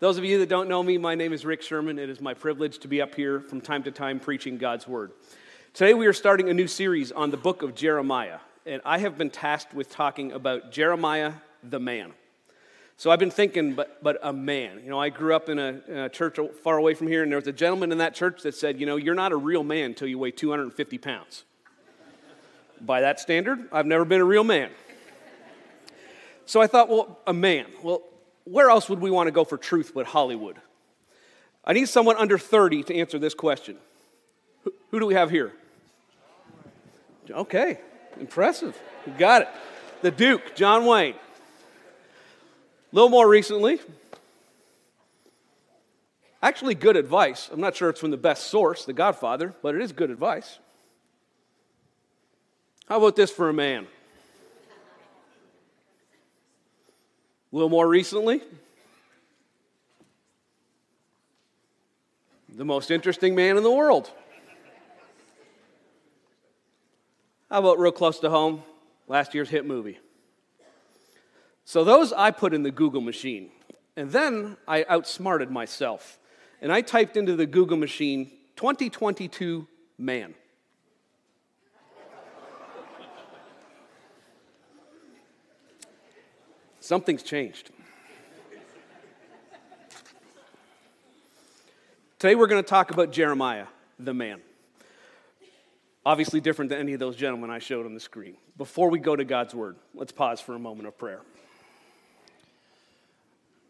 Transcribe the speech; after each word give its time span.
Those 0.00 0.16
of 0.16 0.24
you 0.24 0.38
that 0.38 0.48
don't 0.48 0.70
know 0.70 0.82
me, 0.82 0.96
my 0.96 1.14
name 1.14 1.34
is 1.34 1.44
Rick 1.44 1.60
Sherman. 1.60 1.98
It 1.98 2.08
is 2.08 2.22
my 2.22 2.32
privilege 2.32 2.78
to 2.78 2.88
be 2.88 3.02
up 3.02 3.14
here 3.14 3.38
from 3.38 3.60
time 3.60 3.82
to 3.82 3.90
time 3.90 4.18
preaching 4.18 4.56
God's 4.56 4.88
Word. 4.88 5.12
Today 5.74 5.92
we 5.92 6.06
are 6.06 6.14
starting 6.14 6.48
a 6.48 6.54
new 6.54 6.68
series 6.68 7.12
on 7.12 7.30
the 7.30 7.36
book 7.36 7.60
of 7.60 7.74
Jeremiah, 7.74 8.38
and 8.64 8.80
I 8.82 8.96
have 8.96 9.18
been 9.18 9.28
tasked 9.28 9.74
with 9.74 9.90
talking 9.90 10.32
about 10.32 10.72
Jeremiah 10.72 11.34
the 11.62 11.78
man. 11.78 12.14
So 12.96 13.10
I've 13.10 13.18
been 13.18 13.30
thinking, 13.30 13.74
but, 13.74 14.02
but 14.02 14.18
a 14.22 14.32
man. 14.32 14.80
You 14.82 14.88
know, 14.88 14.98
I 14.98 15.10
grew 15.10 15.34
up 15.34 15.50
in 15.50 15.58
a, 15.58 15.82
in 15.86 15.96
a 15.98 16.08
church 16.08 16.38
far 16.64 16.78
away 16.78 16.94
from 16.94 17.06
here, 17.06 17.22
and 17.22 17.30
there 17.30 17.38
was 17.38 17.46
a 17.46 17.52
gentleman 17.52 17.92
in 17.92 17.98
that 17.98 18.14
church 18.14 18.40
that 18.44 18.54
said, 18.54 18.80
you 18.80 18.86
know, 18.86 18.96
you're 18.96 19.14
not 19.14 19.32
a 19.32 19.36
real 19.36 19.62
man 19.62 19.90
until 19.90 20.08
you 20.08 20.18
weigh 20.18 20.30
250 20.30 20.96
pounds. 20.96 21.44
By 22.80 23.02
that 23.02 23.20
standard, 23.20 23.68
I've 23.70 23.84
never 23.84 24.06
been 24.06 24.22
a 24.22 24.24
real 24.24 24.44
man. 24.44 24.70
So 26.46 26.62
I 26.62 26.68
thought, 26.68 26.88
well, 26.88 27.18
a 27.26 27.34
man. 27.34 27.66
Well, 27.82 28.02
where 28.44 28.70
else 28.70 28.88
would 28.88 29.00
we 29.00 29.10
want 29.10 29.26
to 29.28 29.32
go 29.32 29.44
for 29.44 29.56
truth 29.56 29.92
but 29.94 30.06
Hollywood? 30.06 30.56
I 31.64 31.72
need 31.72 31.88
someone 31.88 32.16
under 32.16 32.38
30 32.38 32.84
to 32.84 32.96
answer 32.96 33.18
this 33.18 33.34
question. 33.34 33.76
Who, 34.90 35.00
do 35.00 35.06
we 35.06 35.14
have 35.14 35.30
here? 35.30 35.52
Okay, 37.30 37.80
impressive. 38.18 38.78
You 39.06 39.12
got 39.16 39.42
it. 39.42 39.48
The 40.02 40.10
Duke, 40.10 40.56
John 40.56 40.84
Wayne. 40.84 41.14
A 41.14 42.96
little 42.96 43.08
more 43.08 43.28
recently, 43.28 43.78
actually 46.42 46.74
good 46.74 46.96
advice. 46.96 47.48
I'm 47.52 47.60
not 47.60 47.76
sure 47.76 47.88
it's 47.88 48.00
from 48.00 48.10
the 48.10 48.16
best 48.16 48.48
source, 48.48 48.84
The 48.84 48.92
Godfather, 48.92 49.54
but 49.62 49.74
it 49.74 49.80
is 49.80 49.92
good 49.92 50.10
advice. 50.10 50.58
How 52.88 52.96
about 52.96 53.14
this 53.14 53.30
for 53.30 53.48
a 53.48 53.52
man? 53.52 53.86
A 57.52 57.56
little 57.56 57.68
more 57.68 57.88
recently, 57.88 58.42
the 62.48 62.64
most 62.64 62.90
interesting 62.90 63.34
man 63.34 63.56
in 63.56 63.62
the 63.62 63.70
world. 63.70 64.10
How 67.50 67.58
about 67.58 67.80
real 67.80 67.90
close 67.90 68.20
to 68.20 68.30
home? 68.30 68.62
Last 69.08 69.34
year's 69.34 69.48
hit 69.48 69.66
movie. 69.66 69.98
So 71.64 71.82
those 71.82 72.12
I 72.12 72.30
put 72.30 72.54
in 72.54 72.62
the 72.62 72.70
Google 72.70 73.00
machine. 73.00 73.50
And 73.96 74.12
then 74.12 74.56
I 74.68 74.84
outsmarted 74.88 75.50
myself. 75.50 76.18
And 76.62 76.72
I 76.72 76.80
typed 76.80 77.16
into 77.16 77.34
the 77.34 77.46
Google 77.46 77.76
machine 77.76 78.30
2022 78.56 79.66
man. 79.98 80.34
Something's 86.90 87.22
changed. 87.22 87.70
Today 92.18 92.34
we're 92.34 92.48
going 92.48 92.60
to 92.60 92.68
talk 92.68 92.90
about 92.90 93.12
Jeremiah, 93.12 93.66
the 94.00 94.12
man. 94.12 94.40
Obviously, 96.04 96.40
different 96.40 96.68
than 96.68 96.80
any 96.80 96.92
of 96.92 96.98
those 96.98 97.14
gentlemen 97.14 97.48
I 97.48 97.60
showed 97.60 97.86
on 97.86 97.94
the 97.94 98.00
screen. 98.00 98.34
Before 98.58 98.90
we 98.90 98.98
go 98.98 99.14
to 99.14 99.24
God's 99.24 99.54
word, 99.54 99.76
let's 99.94 100.10
pause 100.10 100.40
for 100.40 100.56
a 100.56 100.58
moment 100.58 100.88
of 100.88 100.98
prayer. 100.98 101.20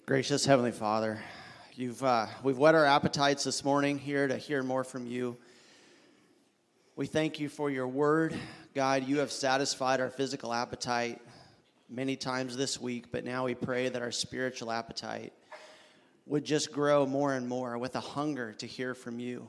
Gracious 0.07 0.47
Heavenly 0.47 0.73
Father, 0.73 1.21
you've, 1.75 2.03
uh, 2.03 2.25
we've 2.43 2.57
whet 2.57 2.75
our 2.75 2.87
appetites 2.87 3.45
this 3.45 3.63
morning 3.63 3.99
here 3.99 4.29
to 4.29 4.39
hear 4.39 4.63
more 4.63 4.83
from 4.83 5.07
you. 5.07 5.37
We 6.97 7.05
thank 7.05 7.39
you 7.39 7.51
for 7.51 7.69
your 7.71 7.87
word. 7.87 8.35
God, 8.75 9.07
you 9.07 9.19
have 9.19 9.31
satisfied 9.31 10.01
our 10.01 10.09
physical 10.09 10.55
appetite 10.55 11.21
many 11.91 12.17
times 12.17 12.57
this 12.57 12.81
week, 12.81 13.07
but 13.11 13.25
now 13.25 13.45
we 13.45 13.55
pray 13.55 13.89
that 13.89 14.01
our 14.01 14.13
spiritual 14.13 14.71
appetite 14.71 15.33
would 16.27 16.45
just 16.45 16.73
grow 16.73 17.05
more 17.05 17.35
and 17.35 17.49
more 17.49 17.77
with 17.77 17.97
a 17.97 18.01
hunger 18.01 18.53
to 18.53 18.67
hear 18.67 18.95
from 18.95 19.19
you. 19.19 19.49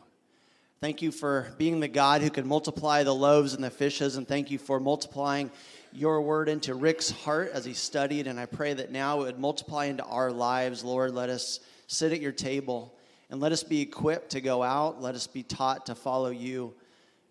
Thank 0.79 1.03
you 1.03 1.11
for 1.11 1.53
being 1.59 1.79
the 1.79 1.87
God 1.87 2.21
who 2.21 2.31
can 2.31 2.47
multiply 2.47 3.03
the 3.03 3.13
loaves 3.13 3.53
and 3.53 3.63
the 3.63 3.69
fishes, 3.69 4.15
and 4.15 4.27
thank 4.27 4.49
you 4.49 4.57
for 4.57 4.79
multiplying 4.79 5.51
your 5.93 6.21
word 6.23 6.49
into 6.49 6.73
Rick's 6.73 7.11
heart 7.11 7.51
as 7.53 7.63
he 7.63 7.73
studied. 7.73 8.25
And 8.25 8.39
I 8.39 8.47
pray 8.47 8.73
that 8.73 8.91
now 8.91 9.21
it 9.21 9.25
would 9.25 9.39
multiply 9.39 9.85
into 9.85 10.03
our 10.03 10.31
lives. 10.31 10.83
Lord, 10.83 11.13
let 11.13 11.29
us 11.29 11.59
sit 11.85 12.11
at 12.13 12.19
your 12.19 12.31
table 12.31 12.95
and 13.29 13.39
let 13.39 13.51
us 13.51 13.61
be 13.61 13.81
equipped 13.81 14.31
to 14.31 14.41
go 14.41 14.63
out. 14.63 14.99
Let 14.99 15.13
us 15.13 15.27
be 15.27 15.43
taught 15.43 15.85
to 15.85 15.93
follow 15.93 16.31
you. 16.31 16.73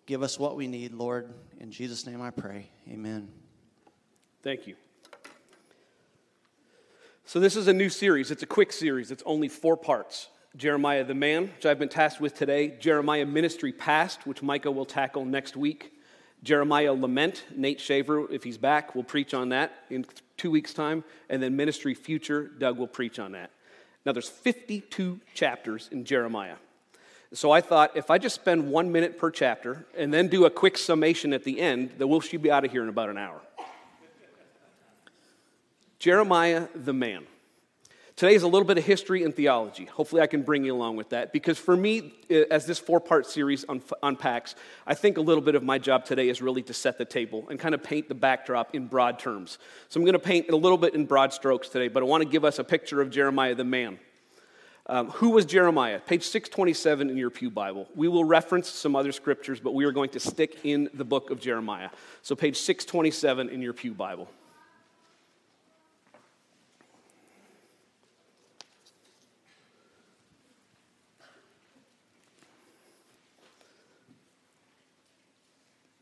Give 0.05 0.23
us 0.23 0.39
what 0.39 0.55
we 0.55 0.67
need, 0.67 0.93
Lord. 0.93 1.33
In 1.59 1.71
Jesus' 1.71 2.07
name 2.07 2.21
I 2.21 2.29
pray. 2.29 2.69
Amen. 2.89 3.27
Thank 4.43 4.65
you. 4.65 4.75
So, 7.31 7.39
this 7.39 7.55
is 7.55 7.69
a 7.69 7.73
new 7.73 7.87
series. 7.87 8.29
It's 8.29 8.43
a 8.43 8.45
quick 8.45 8.73
series, 8.73 9.09
it's 9.09 9.23
only 9.25 9.47
four 9.47 9.77
parts. 9.77 10.27
Jeremiah 10.57 11.05
the 11.05 11.13
man, 11.13 11.43
which 11.43 11.65
I've 11.65 11.79
been 11.79 11.87
tasked 11.87 12.19
with 12.19 12.35
today, 12.35 12.75
Jeremiah 12.77 13.25
ministry 13.25 13.71
past, 13.71 14.27
which 14.27 14.43
Micah 14.43 14.69
will 14.69 14.83
tackle 14.83 15.23
next 15.23 15.55
week, 15.55 15.93
Jeremiah 16.43 16.91
lament, 16.91 17.45
Nate 17.55 17.79
Shaver, 17.79 18.29
if 18.33 18.43
he's 18.43 18.57
back, 18.57 18.95
will 18.95 19.05
preach 19.05 19.33
on 19.33 19.47
that 19.47 19.71
in 19.89 20.05
two 20.35 20.51
weeks' 20.51 20.73
time, 20.73 21.05
and 21.29 21.41
then 21.41 21.55
ministry 21.55 21.93
future, 21.93 22.51
Doug 22.59 22.77
will 22.77 22.85
preach 22.85 23.17
on 23.17 23.31
that. 23.31 23.51
Now, 24.05 24.11
there's 24.11 24.27
52 24.27 25.21
chapters 25.33 25.87
in 25.89 26.03
Jeremiah. 26.03 26.57
So 27.33 27.49
I 27.49 27.61
thought 27.61 27.95
if 27.95 28.11
I 28.11 28.17
just 28.17 28.35
spend 28.35 28.69
one 28.69 28.91
minute 28.91 29.17
per 29.17 29.31
chapter 29.31 29.85
and 29.97 30.13
then 30.13 30.27
do 30.27 30.43
a 30.43 30.49
quick 30.49 30.77
summation 30.77 31.31
at 31.31 31.45
the 31.45 31.61
end, 31.61 31.91
then 31.97 32.09
we'll 32.09 32.19
should 32.19 32.41
be 32.41 32.51
out 32.51 32.65
of 32.65 32.73
here 32.73 32.83
in 32.83 32.89
about 32.89 33.07
an 33.07 33.17
hour. 33.17 33.39
Jeremiah 36.01 36.67
the 36.73 36.93
man. 36.93 37.27
Today 38.15 38.33
is 38.33 38.41
a 38.41 38.47
little 38.47 38.67
bit 38.67 38.79
of 38.79 38.83
history 38.83 39.21
and 39.21 39.35
theology. 39.35 39.85
Hopefully, 39.85 40.23
I 40.23 40.25
can 40.25 40.41
bring 40.41 40.65
you 40.65 40.73
along 40.73 40.95
with 40.95 41.09
that 41.09 41.31
because 41.31 41.59
for 41.59 41.77
me, 41.77 42.15
as 42.49 42.65
this 42.65 42.79
four 42.79 42.99
part 42.99 43.27
series 43.27 43.65
unpacks, 44.01 44.55
I 44.87 44.95
think 44.95 45.17
a 45.17 45.21
little 45.21 45.43
bit 45.43 45.53
of 45.53 45.61
my 45.61 45.77
job 45.77 46.05
today 46.05 46.27
is 46.29 46.41
really 46.41 46.63
to 46.63 46.73
set 46.73 46.97
the 46.97 47.05
table 47.05 47.45
and 47.51 47.59
kind 47.59 47.75
of 47.75 47.83
paint 47.83 48.09
the 48.09 48.15
backdrop 48.15 48.73
in 48.73 48.87
broad 48.87 49.19
terms. 49.19 49.59
So, 49.89 49.99
I'm 49.99 50.03
going 50.03 50.13
to 50.13 50.19
paint 50.19 50.49
a 50.49 50.55
little 50.55 50.79
bit 50.79 50.95
in 50.95 51.05
broad 51.05 51.33
strokes 51.33 51.69
today, 51.69 51.87
but 51.87 52.01
I 52.01 52.07
want 52.07 52.23
to 52.23 52.29
give 52.29 52.45
us 52.45 52.57
a 52.57 52.63
picture 52.63 52.99
of 52.99 53.11
Jeremiah 53.11 53.53
the 53.53 53.63
man. 53.63 53.99
Um, 54.87 55.11
who 55.11 55.29
was 55.29 55.45
Jeremiah? 55.45 55.99
Page 55.99 56.23
627 56.23 57.11
in 57.11 57.17
your 57.17 57.29
Pew 57.29 57.51
Bible. 57.51 57.87
We 57.93 58.07
will 58.07 58.25
reference 58.25 58.71
some 58.71 58.95
other 58.95 59.11
scriptures, 59.11 59.59
but 59.59 59.75
we 59.75 59.85
are 59.85 59.91
going 59.91 60.09
to 60.09 60.19
stick 60.19 60.57
in 60.63 60.89
the 60.95 61.05
book 61.05 61.29
of 61.29 61.39
Jeremiah. 61.39 61.91
So, 62.23 62.33
page 62.33 62.57
627 62.57 63.49
in 63.49 63.61
your 63.61 63.73
Pew 63.73 63.93
Bible. 63.93 64.27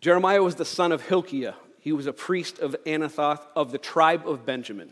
Jeremiah 0.01 0.41
was 0.41 0.55
the 0.55 0.65
son 0.65 0.91
of 0.91 1.01
Hilkiah. 1.01 1.55
He 1.79 1.91
was 1.91 2.07
a 2.07 2.13
priest 2.13 2.59
of 2.59 2.75
Anathoth 2.85 3.41
of 3.55 3.71
the 3.71 3.77
tribe 3.77 4.27
of 4.27 4.45
Benjamin. 4.45 4.91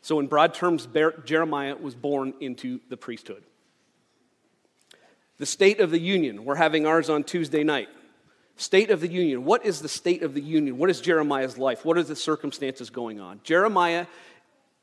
So, 0.00 0.20
in 0.20 0.26
broad 0.26 0.54
terms, 0.54 0.88
Jeremiah 1.24 1.76
was 1.76 1.94
born 1.94 2.34
into 2.40 2.80
the 2.88 2.96
priesthood. 2.96 3.42
The 5.38 5.46
State 5.46 5.80
of 5.80 5.90
the 5.90 5.98
Union. 5.98 6.44
We're 6.44 6.54
having 6.54 6.86
ours 6.86 7.10
on 7.10 7.24
Tuesday 7.24 7.62
night. 7.62 7.88
State 8.56 8.90
of 8.90 9.00
the 9.00 9.08
Union. 9.08 9.44
What 9.44 9.64
is 9.64 9.80
the 9.80 9.88
state 9.88 10.22
of 10.22 10.34
the 10.34 10.40
Union? 10.40 10.78
What 10.78 10.90
is 10.90 11.00
Jeremiah's 11.00 11.58
life? 11.58 11.84
What 11.84 11.96
are 11.96 12.02
the 12.02 12.16
circumstances 12.16 12.90
going 12.90 13.20
on? 13.20 13.40
Jeremiah 13.44 14.06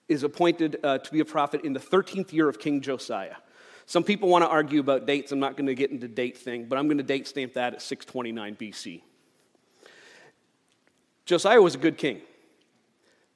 is 0.08 0.24
appointed 0.24 0.78
uh, 0.84 1.00
to 1.00 1.12
be 1.12 1.20
a 1.20 1.26
prophet 1.26 1.66
in 1.66 1.74
the 1.74 1.80
13th 1.80 2.32
year 2.32 2.48
of 2.48 2.60
King 2.60 2.82
Josiah. 2.82 3.36
Some 3.86 4.04
people 4.04 4.30
want 4.30 4.44
to 4.44 4.50
argue 4.50 4.80
about 4.80 5.06
dates. 5.06 5.32
I'm 5.32 5.40
not 5.40 5.58
going 5.58 5.68
to 5.68 5.76
get 5.76 5.92
into 5.92 6.08
date 6.08 6.38
thing, 6.38 6.66
but 6.66 6.78
I'm 6.78 6.88
going 6.88 6.98
to 6.98 7.04
date 7.04 7.28
stamp 7.28 7.54
that 7.54 7.74
at 7.74 7.82
629 7.82 8.56
BC. 8.56 9.02
Josiah 11.26 11.62
was 11.62 11.76
a 11.76 11.80
good 11.80 11.98
king, 11.98 12.22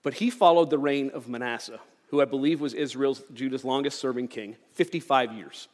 but 0.03 0.15
he 0.15 0.29
followed 0.29 0.69
the 0.69 0.77
reign 0.77 1.09
of 1.13 1.27
Manasseh, 1.27 1.79
who 2.09 2.21
I 2.21 2.25
believe 2.25 2.61
was 2.61 2.73
Israel's, 2.73 3.23
Judah's 3.33 3.65
longest 3.65 3.99
serving 3.99 4.27
king, 4.27 4.55
55 4.73 5.33
years. 5.33 5.67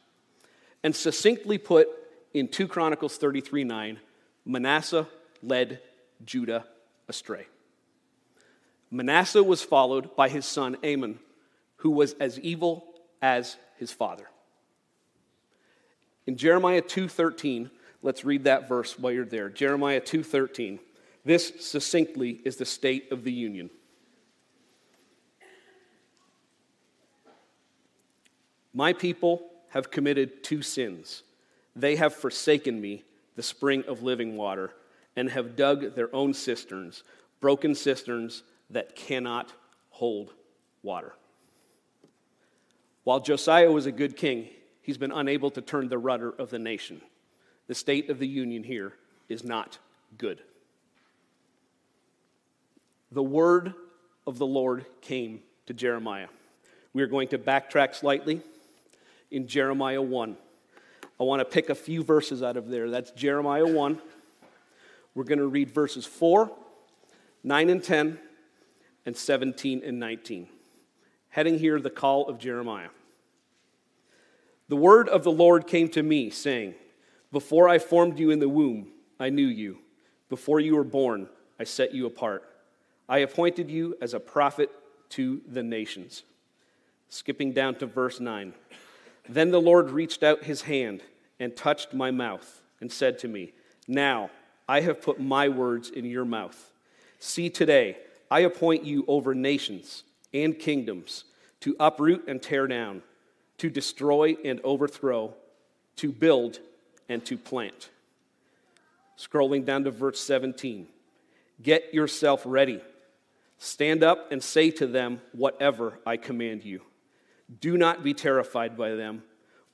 And 0.82 0.94
succinctly 0.94 1.58
put 1.58 1.88
in 2.32 2.48
2 2.48 2.68
Chronicles 2.68 3.16
33 3.16 3.64
9, 3.64 4.00
Manasseh 4.44 5.06
led 5.42 5.80
Judah 6.24 6.64
astray. 7.08 7.46
Manasseh 8.90 9.42
was 9.42 9.62
followed 9.62 10.14
by 10.16 10.28
his 10.28 10.46
son 10.46 10.76
Amon, 10.84 11.18
who 11.76 11.90
was 11.90 12.14
as 12.14 12.38
evil 12.40 12.94
as 13.20 13.56
his 13.76 13.92
father. 13.92 14.28
In 16.26 16.36
Jeremiah 16.36 16.82
2:13, 16.82 17.70
let's 18.02 18.24
read 18.24 18.44
that 18.44 18.68
verse 18.68 18.98
while 18.98 19.12
you're 19.12 19.24
there. 19.24 19.48
Jeremiah 19.48 20.00
2:13. 20.00 20.78
This 21.26 21.54
succinctly 21.58 22.40
is 22.44 22.54
the 22.54 22.64
state 22.64 23.10
of 23.10 23.24
the 23.24 23.32
union. 23.32 23.68
My 28.72 28.92
people 28.92 29.42
have 29.70 29.90
committed 29.90 30.44
two 30.44 30.62
sins. 30.62 31.24
They 31.74 31.96
have 31.96 32.14
forsaken 32.14 32.80
me, 32.80 33.02
the 33.34 33.42
spring 33.42 33.82
of 33.88 34.04
living 34.04 34.36
water, 34.36 34.70
and 35.16 35.28
have 35.30 35.56
dug 35.56 35.96
their 35.96 36.14
own 36.14 36.32
cisterns, 36.32 37.02
broken 37.40 37.74
cisterns 37.74 38.44
that 38.70 38.94
cannot 38.94 39.52
hold 39.90 40.32
water. 40.84 41.16
While 43.02 43.18
Josiah 43.18 43.72
was 43.72 43.86
a 43.86 43.92
good 43.92 44.16
king, 44.16 44.46
he's 44.80 44.96
been 44.96 45.10
unable 45.10 45.50
to 45.50 45.60
turn 45.60 45.88
the 45.88 45.98
rudder 45.98 46.30
of 46.30 46.50
the 46.50 46.60
nation. 46.60 47.00
The 47.66 47.74
state 47.74 48.10
of 48.10 48.20
the 48.20 48.28
union 48.28 48.62
here 48.62 48.92
is 49.28 49.42
not 49.42 49.78
good. 50.18 50.40
The 53.12 53.22
word 53.22 53.74
of 54.26 54.38
the 54.38 54.46
Lord 54.46 54.84
came 55.00 55.40
to 55.66 55.74
Jeremiah. 55.74 56.28
We 56.92 57.02
are 57.02 57.06
going 57.06 57.28
to 57.28 57.38
backtrack 57.38 57.94
slightly 57.94 58.40
in 59.30 59.46
Jeremiah 59.46 60.02
1. 60.02 60.36
I 61.18 61.22
want 61.22 61.40
to 61.40 61.44
pick 61.44 61.70
a 61.70 61.74
few 61.74 62.02
verses 62.02 62.42
out 62.42 62.56
of 62.56 62.68
there. 62.68 62.90
That's 62.90 63.10
Jeremiah 63.12 63.66
1. 63.66 64.00
We're 65.14 65.24
going 65.24 65.38
to 65.38 65.46
read 65.46 65.70
verses 65.70 66.04
4, 66.04 66.50
9 67.44 67.70
and 67.70 67.82
10, 67.82 68.18
and 69.06 69.16
17 69.16 69.82
and 69.84 69.98
19. 70.00 70.48
Heading 71.28 71.58
here, 71.58 71.80
the 71.80 71.90
call 71.90 72.28
of 72.28 72.38
Jeremiah. 72.38 72.88
The 74.68 74.76
word 74.76 75.08
of 75.08 75.22
the 75.22 75.30
Lord 75.30 75.66
came 75.66 75.88
to 75.90 76.02
me, 76.02 76.28
saying, 76.30 76.74
Before 77.30 77.68
I 77.68 77.78
formed 77.78 78.18
you 78.18 78.30
in 78.30 78.40
the 78.40 78.48
womb, 78.48 78.88
I 79.20 79.30
knew 79.30 79.46
you. 79.46 79.78
Before 80.28 80.58
you 80.58 80.74
were 80.74 80.84
born, 80.84 81.28
I 81.58 81.64
set 81.64 81.94
you 81.94 82.06
apart. 82.06 82.42
I 83.08 83.18
appointed 83.18 83.70
you 83.70 83.96
as 84.00 84.14
a 84.14 84.20
prophet 84.20 84.70
to 85.10 85.40
the 85.46 85.62
nations. 85.62 86.22
Skipping 87.08 87.52
down 87.52 87.76
to 87.76 87.86
verse 87.86 88.18
9. 88.18 88.52
Then 89.28 89.50
the 89.50 89.60
Lord 89.60 89.90
reached 89.90 90.22
out 90.22 90.44
his 90.44 90.62
hand 90.62 91.02
and 91.38 91.56
touched 91.56 91.94
my 91.94 92.10
mouth 92.10 92.62
and 92.80 92.90
said 92.90 93.18
to 93.20 93.28
me, 93.28 93.52
Now 93.86 94.30
I 94.68 94.80
have 94.80 95.02
put 95.02 95.20
my 95.20 95.48
words 95.48 95.90
in 95.90 96.04
your 96.04 96.24
mouth. 96.24 96.72
See, 97.18 97.48
today 97.48 97.98
I 98.30 98.40
appoint 98.40 98.84
you 98.84 99.04
over 99.06 99.34
nations 99.34 100.02
and 100.34 100.58
kingdoms 100.58 101.24
to 101.60 101.76
uproot 101.78 102.24
and 102.28 102.42
tear 102.42 102.66
down, 102.66 103.02
to 103.58 103.70
destroy 103.70 104.36
and 104.44 104.60
overthrow, 104.62 105.34
to 105.96 106.12
build 106.12 106.58
and 107.08 107.24
to 107.24 107.38
plant. 107.38 107.90
Scrolling 109.16 109.64
down 109.64 109.84
to 109.84 109.90
verse 109.90 110.20
17 110.20 110.88
Get 111.62 111.94
yourself 111.94 112.42
ready. 112.44 112.82
Stand 113.58 114.02
up 114.02 114.30
and 114.30 114.42
say 114.42 114.70
to 114.72 114.86
them 114.86 115.20
whatever 115.32 115.98
I 116.06 116.16
command 116.16 116.64
you. 116.64 116.82
Do 117.60 117.76
not 117.76 118.02
be 118.02 118.12
terrified 118.12 118.76
by 118.76 118.94
them, 118.94 119.22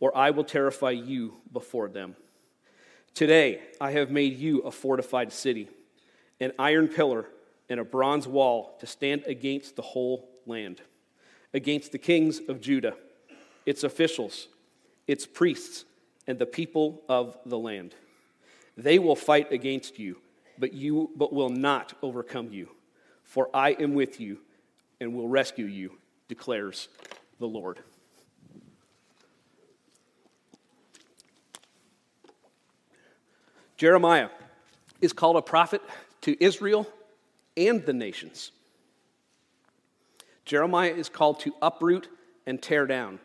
or 0.00 0.16
I 0.16 0.30
will 0.30 0.44
terrify 0.44 0.90
you 0.90 1.34
before 1.52 1.88
them. 1.88 2.16
Today 3.14 3.60
I 3.80 3.92
have 3.92 4.10
made 4.10 4.38
you 4.38 4.60
a 4.60 4.70
fortified 4.70 5.32
city, 5.32 5.68
an 6.40 6.52
iron 6.58 6.88
pillar 6.88 7.26
and 7.68 7.80
a 7.80 7.84
bronze 7.84 8.26
wall 8.26 8.76
to 8.80 8.86
stand 8.86 9.24
against 9.26 9.76
the 9.76 9.82
whole 9.82 10.28
land, 10.46 10.82
against 11.54 11.92
the 11.92 11.98
kings 11.98 12.40
of 12.48 12.60
Judah, 12.60 12.94
its 13.66 13.84
officials, 13.84 14.48
its 15.06 15.26
priests, 15.26 15.84
and 16.26 16.38
the 16.38 16.46
people 16.46 17.02
of 17.08 17.36
the 17.46 17.58
land. 17.58 17.94
They 18.76 18.98
will 18.98 19.16
fight 19.16 19.52
against 19.52 19.98
you, 19.98 20.18
but 20.58 20.72
you 20.72 21.10
but 21.16 21.32
will 21.32 21.50
not 21.50 21.94
overcome 22.02 22.52
you, 22.52 22.68
for 23.32 23.48
I 23.54 23.70
am 23.70 23.94
with 23.94 24.20
you 24.20 24.40
and 25.00 25.14
will 25.14 25.26
rescue 25.26 25.64
you, 25.64 25.92
declares 26.28 26.88
the 27.38 27.48
Lord. 27.48 27.78
Jeremiah 33.78 34.28
is 35.00 35.14
called 35.14 35.36
a 35.36 35.40
prophet 35.40 35.80
to 36.20 36.36
Israel 36.44 36.86
and 37.56 37.82
the 37.86 37.94
nations. 37.94 38.50
Jeremiah 40.44 40.92
is 40.92 41.08
called 41.08 41.40
to 41.40 41.54
uproot 41.62 42.10
and 42.46 42.60
tear 42.60 42.86
down. 42.86 43.18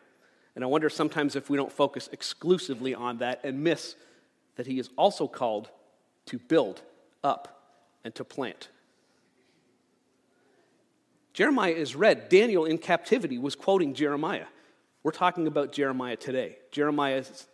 And 0.56 0.64
I 0.64 0.68
wonder 0.68 0.90
sometimes 0.90 1.36
if 1.36 1.50
we 1.50 1.58
don't 1.58 1.72
focus 1.72 2.08
exclusively 2.14 2.96
on 2.96 3.18
that 3.18 3.42
and 3.44 3.62
miss 3.62 3.98
that 4.56 4.68
he 4.68 4.80
is 4.80 4.90
also 4.96 5.28
called 5.28 5.70
to 6.28 6.40
build 6.40 6.82
up 7.26 7.76
and 8.06 8.16
to 8.16 8.24
plant. 8.24 8.70
Jeremiah 11.38 11.74
is 11.74 11.96
read. 11.96 12.30
Daniel 12.30 12.66
in 12.66 12.80
captivity 12.80 13.38
was 13.38 13.54
quoting 13.54 13.94
Jeremiah. 13.94 14.48
We're 15.04 15.12
talking 15.12 15.46
about 15.46 15.72
Jeremiah 15.72 16.16
today. 16.16 16.58
Jeremiah's 16.72 17.46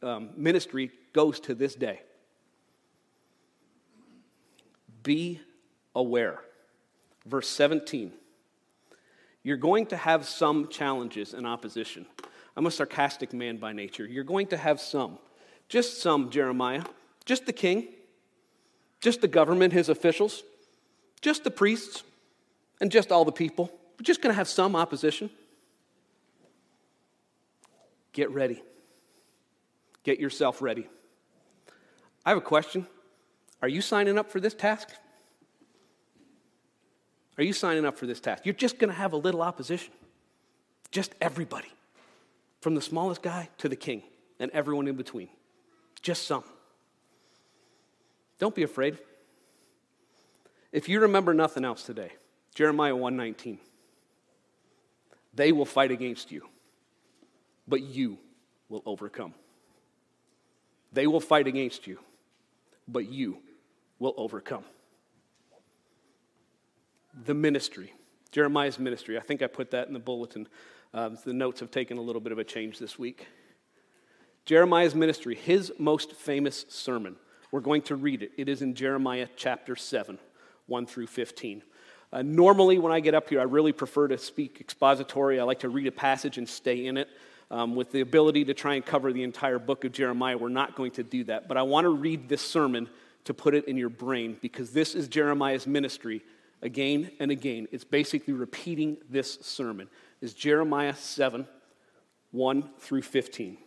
um, 0.00 0.30
ministry 0.36 0.92
goes 1.12 1.40
to 1.40 1.56
this 1.56 1.74
day. 1.74 2.02
Be 5.02 5.40
aware. 5.92 6.38
Verse 7.26 7.48
17. 7.48 8.12
You're 9.42 9.56
going 9.56 9.86
to 9.86 9.96
have 9.96 10.24
some 10.24 10.68
challenges 10.68 11.34
and 11.34 11.48
opposition. 11.48 12.06
I'm 12.56 12.66
a 12.66 12.70
sarcastic 12.70 13.32
man 13.32 13.56
by 13.56 13.72
nature. 13.72 14.06
You're 14.06 14.22
going 14.22 14.46
to 14.46 14.56
have 14.56 14.80
some. 14.80 15.18
Just 15.68 16.00
some, 16.00 16.30
Jeremiah. 16.30 16.84
Just 17.24 17.46
the 17.46 17.52
king. 17.52 17.88
Just 19.00 19.20
the 19.20 19.26
government, 19.26 19.72
his 19.72 19.88
officials. 19.88 20.44
Just 21.20 21.42
the 21.42 21.50
priests. 21.50 22.04
And 22.80 22.90
just 22.90 23.10
all 23.10 23.24
the 23.24 23.32
people. 23.32 23.70
We're 23.98 24.04
just 24.04 24.20
going 24.20 24.32
to 24.32 24.36
have 24.36 24.48
some 24.48 24.76
opposition. 24.76 25.30
Get 28.12 28.30
ready. 28.30 28.62
Get 30.04 30.20
yourself 30.20 30.60
ready. 30.62 30.86
I 32.24 32.30
have 32.30 32.38
a 32.38 32.42
question. 32.42 32.86
Are 33.62 33.68
you 33.68 33.80
signing 33.80 34.18
up 34.18 34.30
for 34.30 34.40
this 34.40 34.54
task? 34.54 34.90
Are 37.38 37.44
you 37.44 37.52
signing 37.52 37.84
up 37.84 37.98
for 37.98 38.06
this 38.06 38.20
task? 38.20 38.44
You're 38.44 38.54
just 38.54 38.78
going 38.78 38.90
to 38.90 38.96
have 38.96 39.12
a 39.12 39.16
little 39.16 39.42
opposition. 39.42 39.92
Just 40.90 41.14
everybody, 41.20 41.68
from 42.60 42.74
the 42.74 42.80
smallest 42.80 43.22
guy 43.22 43.48
to 43.58 43.68
the 43.68 43.76
king 43.76 44.02
and 44.38 44.50
everyone 44.52 44.88
in 44.88 44.96
between. 44.96 45.28
Just 46.02 46.26
some. 46.26 46.44
Don't 48.38 48.54
be 48.54 48.62
afraid. 48.62 48.98
If 50.72 50.88
you 50.88 51.00
remember 51.00 51.34
nothing 51.34 51.64
else 51.64 51.82
today, 51.82 52.12
Jeremiah 52.56 52.96
119. 52.96 53.58
They 55.34 55.52
will 55.52 55.66
fight 55.66 55.90
against 55.90 56.32
you, 56.32 56.48
but 57.68 57.82
you 57.82 58.16
will 58.70 58.82
overcome. 58.86 59.34
They 60.90 61.06
will 61.06 61.20
fight 61.20 61.46
against 61.46 61.86
you, 61.86 61.98
but 62.88 63.12
you 63.12 63.40
will 63.98 64.14
overcome. 64.16 64.64
The 67.26 67.34
ministry, 67.34 67.92
Jeremiah's 68.32 68.78
ministry. 68.78 69.18
I 69.18 69.20
think 69.20 69.42
I 69.42 69.48
put 69.48 69.72
that 69.72 69.88
in 69.88 69.92
the 69.92 69.98
bulletin. 69.98 70.48
Um, 70.94 71.18
the 71.26 71.34
notes 71.34 71.60
have 71.60 71.70
taken 71.70 71.98
a 71.98 72.02
little 72.02 72.22
bit 72.22 72.32
of 72.32 72.38
a 72.38 72.44
change 72.44 72.78
this 72.78 72.98
week. 72.98 73.26
Jeremiah's 74.46 74.94
ministry, 74.94 75.34
his 75.34 75.74
most 75.78 76.12
famous 76.12 76.64
sermon. 76.70 77.16
We're 77.50 77.60
going 77.60 77.82
to 77.82 77.96
read 77.96 78.22
it. 78.22 78.32
It 78.38 78.48
is 78.48 78.62
in 78.62 78.74
Jeremiah 78.74 79.28
chapter 79.36 79.76
7, 79.76 80.18
1 80.66 80.86
through 80.86 81.08
15. 81.08 81.62
Uh, 82.12 82.22
normally, 82.22 82.78
when 82.78 82.92
I 82.92 83.00
get 83.00 83.14
up 83.14 83.28
here, 83.28 83.40
I 83.40 83.44
really 83.44 83.72
prefer 83.72 84.08
to 84.08 84.18
speak 84.18 84.60
expository. 84.60 85.40
I 85.40 85.42
like 85.42 85.60
to 85.60 85.68
read 85.68 85.86
a 85.86 85.92
passage 85.92 86.38
and 86.38 86.48
stay 86.48 86.86
in 86.86 86.96
it. 86.96 87.08
Um, 87.48 87.76
with 87.76 87.92
the 87.92 88.00
ability 88.00 88.46
to 88.46 88.54
try 88.54 88.74
and 88.74 88.84
cover 88.84 89.12
the 89.12 89.22
entire 89.22 89.60
book 89.60 89.84
of 89.84 89.92
Jeremiah, 89.92 90.36
we're 90.36 90.48
not 90.48 90.74
going 90.74 90.90
to 90.92 91.04
do 91.04 91.24
that. 91.24 91.46
But 91.46 91.56
I 91.56 91.62
want 91.62 91.84
to 91.84 91.90
read 91.90 92.28
this 92.28 92.42
sermon 92.42 92.88
to 93.24 93.34
put 93.34 93.54
it 93.54 93.66
in 93.68 93.76
your 93.76 93.88
brain 93.88 94.36
because 94.40 94.72
this 94.72 94.94
is 94.94 95.06
Jeremiah's 95.06 95.66
ministry 95.66 96.22
again 96.62 97.10
and 97.20 97.30
again. 97.30 97.68
It's 97.70 97.84
basically 97.84 98.34
repeating 98.34 98.96
this 99.08 99.38
sermon. 99.42 99.88
Is 100.20 100.34
Jeremiah 100.34 100.94
7, 100.94 101.46
1 102.32 102.70
through 102.78 103.02
15. 103.02 103.58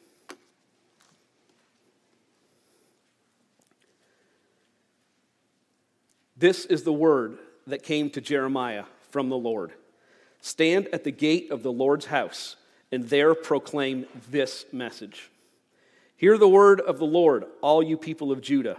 This 6.36 6.65
is 6.65 6.84
the 6.84 6.93
word 6.93 7.38
that 7.70 7.84
came 7.84 8.10
to 8.12 8.22
Jeremiah 8.22 8.86
from 9.10 9.30
the 9.30 9.38
Lord 9.38 9.74
Stand 10.42 10.88
at 10.94 11.04
the 11.04 11.12
gate 11.12 11.52
of 11.52 11.64
the 11.64 11.72
Lord's 11.72 12.06
house 12.06 12.56
and 12.92 13.10
there 13.10 13.36
proclaim 13.36 14.06
this 14.32 14.66
message. 14.72 15.30
Hear 16.16 16.38
the 16.38 16.50
word 16.50 16.82
of 16.82 16.98
the 16.98 17.06
Lord, 17.06 17.46
all 17.62 17.84
you 17.84 17.98
people 17.98 18.32
of 18.32 18.42
Judah 18.42 18.78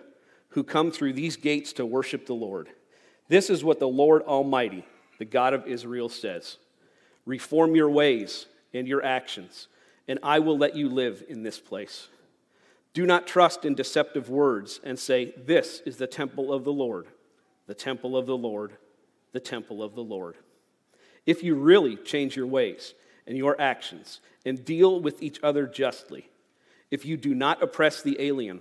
who 0.50 0.64
come 0.64 0.90
through 0.90 1.12
these 1.12 1.36
gates 1.36 1.72
to 1.74 1.86
worship 1.86 2.26
the 2.26 2.34
Lord. 2.34 2.68
This 3.28 3.50
is 3.50 3.62
what 3.62 3.78
the 3.78 3.88
Lord 3.88 4.22
Almighty, 4.22 4.84
the 5.18 5.24
God 5.24 5.54
of 5.54 5.66
Israel, 5.66 6.08
says 6.08 6.58
Reform 7.24 7.76
your 7.76 7.90
ways 7.90 8.46
and 8.74 8.88
your 8.88 9.04
actions, 9.04 9.68
and 10.08 10.18
I 10.22 10.40
will 10.40 10.58
let 10.58 10.74
you 10.74 10.88
live 10.88 11.22
in 11.28 11.42
this 11.42 11.60
place. 11.60 12.08
Do 12.92 13.06
not 13.06 13.26
trust 13.26 13.64
in 13.64 13.74
deceptive 13.74 14.28
words 14.28 14.80
and 14.82 14.98
say, 14.98 15.32
This 15.36 15.80
is 15.86 15.96
the 15.96 16.08
temple 16.08 16.52
of 16.52 16.64
the 16.64 16.72
Lord, 16.72 17.06
the 17.70 17.74
temple 17.74 18.16
of 18.16 18.26
the 18.26 18.36
Lord, 18.36 18.72
the 19.30 19.38
temple 19.38 19.80
of 19.80 19.94
the 19.94 20.02
Lord. 20.02 20.34
If 21.24 21.44
you 21.44 21.54
really 21.54 21.94
change 21.94 22.34
your 22.34 22.48
ways 22.48 22.94
and 23.28 23.38
your 23.38 23.60
actions 23.60 24.18
and 24.44 24.64
deal 24.64 25.00
with 25.00 25.22
each 25.22 25.38
other 25.40 25.68
justly, 25.68 26.28
if 26.90 27.06
you 27.06 27.16
do 27.16 27.32
not 27.32 27.62
oppress 27.62 28.02
the 28.02 28.16
alien, 28.18 28.60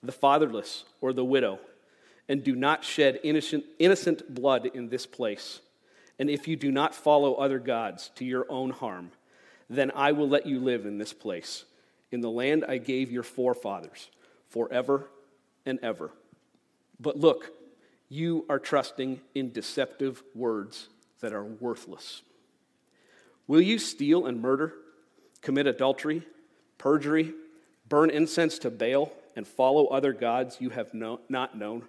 the 0.00 0.12
fatherless, 0.12 0.84
or 1.00 1.12
the 1.12 1.24
widow, 1.24 1.58
and 2.28 2.44
do 2.44 2.54
not 2.54 2.84
shed 2.84 3.18
innocent, 3.24 3.64
innocent 3.80 4.32
blood 4.32 4.66
in 4.74 4.90
this 4.90 5.06
place, 5.06 5.58
and 6.20 6.30
if 6.30 6.46
you 6.46 6.54
do 6.54 6.70
not 6.70 6.94
follow 6.94 7.34
other 7.34 7.58
gods 7.58 8.12
to 8.14 8.24
your 8.24 8.46
own 8.48 8.70
harm, 8.70 9.10
then 9.68 9.90
I 9.92 10.12
will 10.12 10.28
let 10.28 10.46
you 10.46 10.60
live 10.60 10.86
in 10.86 10.98
this 10.98 11.12
place, 11.12 11.64
in 12.12 12.20
the 12.20 12.30
land 12.30 12.64
I 12.68 12.78
gave 12.78 13.10
your 13.10 13.24
forefathers, 13.24 14.08
forever 14.50 15.08
and 15.64 15.80
ever. 15.82 16.12
But 17.00 17.16
look, 17.16 17.55
you 18.08 18.44
are 18.48 18.58
trusting 18.58 19.20
in 19.34 19.52
deceptive 19.52 20.22
words 20.34 20.88
that 21.20 21.32
are 21.32 21.44
worthless. 21.44 22.22
Will 23.46 23.60
you 23.60 23.78
steal 23.78 24.26
and 24.26 24.40
murder, 24.40 24.74
commit 25.40 25.66
adultery, 25.66 26.22
perjury, 26.78 27.32
burn 27.88 28.10
incense 28.10 28.58
to 28.60 28.70
Baal, 28.70 29.12
and 29.34 29.46
follow 29.46 29.86
other 29.86 30.12
gods 30.12 30.58
you 30.60 30.70
have 30.70 30.92
no, 30.94 31.20
not 31.28 31.56
known? 31.56 31.82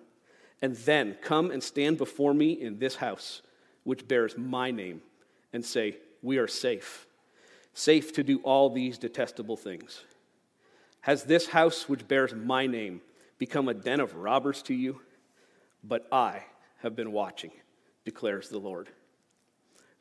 And 0.62 0.76
then 0.76 1.18
come 1.22 1.52
and 1.52 1.64
stand 1.64 1.98
before 1.98 2.34
me 2.34 2.54
in 2.54 2.80
this 2.80 2.96
house, 2.96 3.42
which 3.84 4.08
bears 4.08 4.38
my 4.38 4.72
name, 4.72 5.02
and 5.54 5.64
say, 5.64 5.98
We 6.22 6.38
are 6.38 6.48
safe 6.48 7.08
safe 7.78 8.12
to 8.12 8.24
do 8.24 8.40
all 8.40 8.72
these 8.72 8.98
detestable 8.98 9.56
things? 9.56 10.02
Has 11.02 11.24
this 11.24 11.48
house 11.48 11.88
which 11.88 12.08
bears 12.08 12.34
my 12.34 12.66
name 12.66 13.02
become 13.38 13.70
a 13.70 13.74
den 13.74 14.00
of 14.00 14.16
robbers 14.16 14.64
to 14.64 14.74
you? 14.74 15.00
But 15.84 16.08
I 16.12 16.44
have 16.82 16.96
been 16.96 17.12
watching, 17.12 17.52
declares 18.06 18.50
the 18.50 18.58
Lord. 18.58 18.90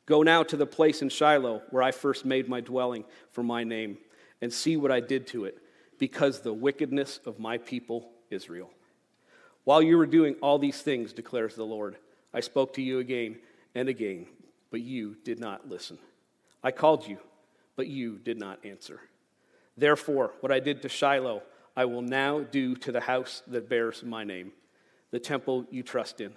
Go 0.05 0.23
now 0.23 0.43
to 0.43 0.57
the 0.57 0.65
place 0.65 1.01
in 1.01 1.09
Shiloh 1.09 1.61
where 1.69 1.83
I 1.83 1.91
first 1.91 2.25
made 2.25 2.47
my 2.47 2.61
dwelling 2.61 3.03
for 3.31 3.43
my 3.43 3.63
name, 3.63 3.97
and 4.41 4.53
see 4.53 4.77
what 4.77 4.91
I 4.91 4.99
did 4.99 5.27
to 5.27 5.45
it, 5.45 5.57
because 5.97 6.41
the 6.41 6.53
wickedness 6.53 7.19
of 7.25 7.39
my 7.39 7.57
people 7.57 8.11
Israel. 8.29 8.69
While 9.63 9.81
you 9.81 9.97
were 9.97 10.05
doing 10.05 10.35
all 10.41 10.59
these 10.59 10.81
things, 10.81 11.11
declares 11.11 11.55
the 11.55 11.65
Lord, 11.65 11.97
I 12.33 12.39
spoke 12.39 12.73
to 12.73 12.81
you 12.81 12.99
again 12.99 13.37
and 13.73 13.89
again, 13.89 14.27
but 14.69 14.81
you 14.81 15.15
did 15.23 15.39
not 15.39 15.67
listen. 15.67 15.97
I 16.63 16.71
called 16.71 17.07
you 17.07 17.17
but 17.77 17.87
you 17.87 18.17
did 18.17 18.37
not 18.37 18.65
answer. 18.65 18.99
Therefore, 19.77 20.33
what 20.41 20.51
I 20.51 20.59
did 20.59 20.81
to 20.81 20.89
Shiloh, 20.89 21.43
I 21.77 21.85
will 21.85 22.01
now 22.01 22.39
do 22.39 22.75
to 22.77 22.91
the 22.91 22.99
house 22.99 23.43
that 23.47 23.69
bears 23.69 24.03
my 24.03 24.25
name, 24.25 24.51
the 25.11 25.19
temple 25.19 25.65
you 25.69 25.83
trust 25.83 26.21
in. 26.21 26.33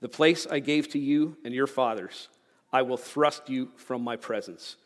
The 0.00 0.08
place 0.08 0.46
I 0.48 0.60
gave 0.60 0.88
to 0.90 0.98
you 0.98 1.36
and 1.44 1.52
your 1.52 1.66
fathers, 1.66 2.28
I 2.72 2.82
will 2.82 2.96
thrust 2.96 3.48
you 3.48 3.70
from 3.76 4.02
my 4.02 4.16
presence, 4.16 4.76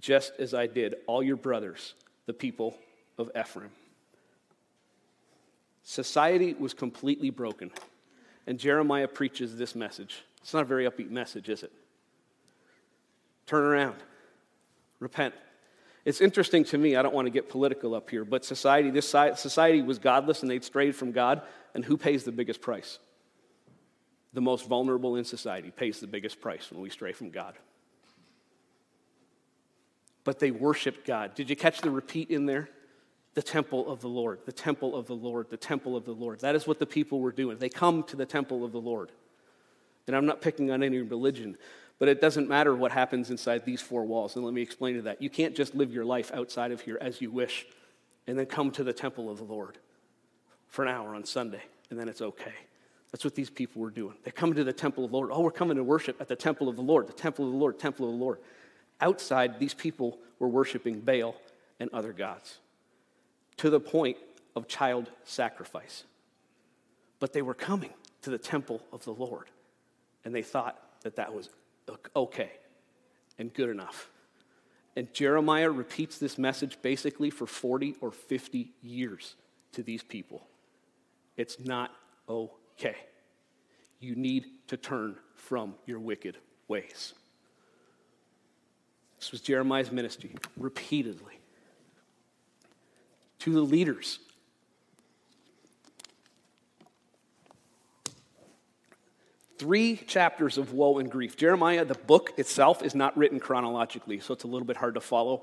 just 0.00 0.32
as 0.38 0.54
I 0.54 0.66
did 0.66 0.96
all 1.06 1.22
your 1.22 1.36
brothers, 1.36 1.94
the 2.26 2.32
people 2.32 2.76
of 3.18 3.30
Ephraim. 3.38 3.70
Society 5.82 6.54
was 6.54 6.74
completely 6.74 7.30
broken, 7.30 7.70
and 8.46 8.58
Jeremiah 8.58 9.06
preaches 9.06 9.56
this 9.56 9.76
message. 9.76 10.24
It's 10.42 10.52
not 10.52 10.62
a 10.62 10.66
very 10.66 10.84
upbeat 10.88 11.10
message, 11.10 11.48
is 11.48 11.62
it? 11.62 11.72
Turn 13.46 13.62
around. 13.62 13.96
Repent. 14.98 15.34
It's 16.06 16.20
interesting 16.20 16.62
to 16.66 16.78
me, 16.78 16.94
I 16.94 17.02
don't 17.02 17.14
want 17.14 17.26
to 17.26 17.32
get 17.32 17.48
political 17.48 17.92
up 17.92 18.08
here, 18.08 18.24
but 18.24 18.44
society, 18.44 18.90
this 18.90 19.08
society 19.08 19.82
was 19.82 19.98
godless 19.98 20.40
and 20.40 20.50
they'd 20.50 20.62
strayed 20.62 20.94
from 20.94 21.10
God, 21.10 21.42
and 21.74 21.84
who 21.84 21.96
pays 21.96 22.22
the 22.22 22.30
biggest 22.30 22.60
price? 22.60 23.00
The 24.32 24.40
most 24.40 24.68
vulnerable 24.68 25.16
in 25.16 25.24
society 25.24 25.72
pays 25.72 25.98
the 25.98 26.06
biggest 26.06 26.40
price 26.40 26.70
when 26.70 26.80
we 26.80 26.90
stray 26.90 27.12
from 27.12 27.30
God. 27.30 27.54
But 30.22 30.38
they 30.38 30.52
worshiped 30.52 31.04
God. 31.08 31.34
Did 31.34 31.50
you 31.50 31.56
catch 31.56 31.80
the 31.80 31.90
repeat 31.90 32.30
in 32.30 32.46
there? 32.46 32.68
The 33.34 33.42
temple 33.42 33.90
of 33.90 34.00
the 34.00 34.08
Lord, 34.08 34.38
the 34.46 34.52
temple 34.52 34.94
of 34.94 35.06
the 35.06 35.16
Lord, 35.16 35.50
the 35.50 35.56
temple 35.56 35.96
of 35.96 36.04
the 36.04 36.12
Lord. 36.12 36.38
That 36.40 36.54
is 36.54 36.68
what 36.68 36.78
the 36.78 36.86
people 36.86 37.18
were 37.18 37.32
doing. 37.32 37.58
They 37.58 37.68
come 37.68 38.04
to 38.04 38.16
the 38.16 38.26
temple 38.26 38.64
of 38.64 38.70
the 38.70 38.80
Lord. 38.80 39.10
And 40.06 40.14
I'm 40.14 40.24
not 40.24 40.40
picking 40.40 40.70
on 40.70 40.84
any 40.84 41.00
religion, 41.00 41.58
but 41.98 42.08
it 42.08 42.20
doesn't 42.20 42.48
matter 42.48 42.74
what 42.74 42.92
happens 42.92 43.30
inside 43.30 43.64
these 43.64 43.80
four 43.80 44.04
walls. 44.04 44.36
And 44.36 44.44
let 44.44 44.54
me 44.54 44.62
explain 44.62 44.96
to 44.96 45.02
that. 45.02 45.22
You 45.22 45.30
can't 45.30 45.54
just 45.54 45.74
live 45.74 45.92
your 45.92 46.04
life 46.04 46.30
outside 46.34 46.72
of 46.72 46.80
here 46.80 46.98
as 47.00 47.20
you 47.20 47.30
wish 47.30 47.66
and 48.26 48.38
then 48.38 48.46
come 48.46 48.70
to 48.72 48.84
the 48.84 48.92
temple 48.92 49.30
of 49.30 49.38
the 49.38 49.44
Lord 49.44 49.78
for 50.68 50.84
an 50.84 50.88
hour 50.88 51.14
on 51.14 51.24
Sunday, 51.24 51.62
and 51.90 51.98
then 51.98 52.08
it's 52.08 52.20
okay. 52.20 52.52
That's 53.12 53.24
what 53.24 53.34
these 53.34 53.50
people 53.50 53.80
were 53.80 53.90
doing. 53.90 54.16
They 54.24 54.30
come 54.30 54.52
to 54.54 54.64
the 54.64 54.72
temple 54.72 55.04
of 55.04 55.10
the 55.10 55.16
Lord. 55.16 55.30
Oh, 55.32 55.40
we're 55.40 55.50
coming 55.50 55.76
to 55.76 55.84
worship 55.84 56.20
at 56.20 56.28
the 56.28 56.36
temple 56.36 56.68
of 56.68 56.76
the 56.76 56.82
Lord, 56.82 57.06
the 57.06 57.12
temple 57.12 57.46
of 57.46 57.52
the 57.52 57.58
Lord, 57.58 57.78
temple 57.78 58.06
of 58.06 58.12
the 58.12 58.22
Lord. 58.22 58.38
Outside, 59.00 59.58
these 59.58 59.74
people 59.74 60.18
were 60.38 60.48
worshiping 60.48 61.00
Baal 61.00 61.36
and 61.78 61.88
other 61.92 62.12
gods 62.12 62.58
to 63.58 63.70
the 63.70 63.80
point 63.80 64.18
of 64.54 64.68
child 64.68 65.10
sacrifice. 65.24 66.04
But 67.20 67.32
they 67.32 67.42
were 67.42 67.54
coming 67.54 67.94
to 68.22 68.30
the 68.30 68.38
temple 68.38 68.82
of 68.92 69.04
the 69.04 69.12
Lord, 69.12 69.46
and 70.24 70.34
they 70.34 70.42
thought 70.42 70.78
that 71.02 71.16
that 71.16 71.32
was 71.32 71.48
okay 72.14 72.50
and 73.38 73.52
good 73.52 73.68
enough. 73.68 74.10
And 74.96 75.12
Jeremiah 75.12 75.70
repeats 75.70 76.18
this 76.18 76.38
message 76.38 76.78
basically 76.80 77.30
for 77.30 77.46
40 77.46 77.96
or 78.00 78.10
50 78.10 78.72
years 78.82 79.34
to 79.72 79.82
these 79.82 80.02
people. 80.02 80.46
It's 81.36 81.60
not 81.60 81.90
okay. 82.28 82.96
You 84.00 84.14
need 84.14 84.46
to 84.68 84.76
turn 84.76 85.16
from 85.34 85.74
your 85.84 86.00
wicked 86.00 86.38
ways. 86.66 87.12
This 89.18 89.32
was 89.32 89.40
Jeremiah's 89.40 89.92
ministry 89.92 90.34
repeatedly 90.56 91.40
to 93.40 93.52
the 93.52 93.60
leaders 93.60 94.18
three 99.58 99.96
chapters 99.96 100.58
of 100.58 100.72
woe 100.72 100.98
and 100.98 101.10
grief. 101.10 101.36
Jeremiah, 101.36 101.84
the 101.84 101.94
book 101.94 102.32
itself, 102.36 102.82
is 102.82 102.94
not 102.94 103.16
written 103.16 103.40
chronologically, 103.40 104.20
so 104.20 104.34
it's 104.34 104.44
a 104.44 104.48
little 104.48 104.66
bit 104.66 104.76
hard 104.76 104.94
to 104.94 105.00
follow 105.00 105.42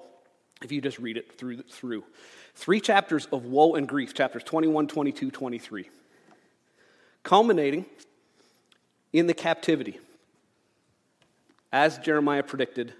if 0.62 0.72
you 0.72 0.82
just 0.82 1.00
read 1.00 1.18
it 1.18 1.38
through. 1.38 1.64
through. 1.64 2.04
Three 2.56 2.80
chapters 2.80 3.26
of 3.32 3.46
woe 3.46 3.76
and 3.76 3.88
grief, 3.88 4.14
chapters 4.14 4.44
21, 4.44 4.88
22, 4.88 5.32
23, 5.32 5.90
culminating 7.24 7.86
in 9.12 9.28
the 9.28 9.34
captivity. 9.34 10.00
As 11.72 11.98
Jeremiah 11.98 12.44
predicted, 12.44 12.94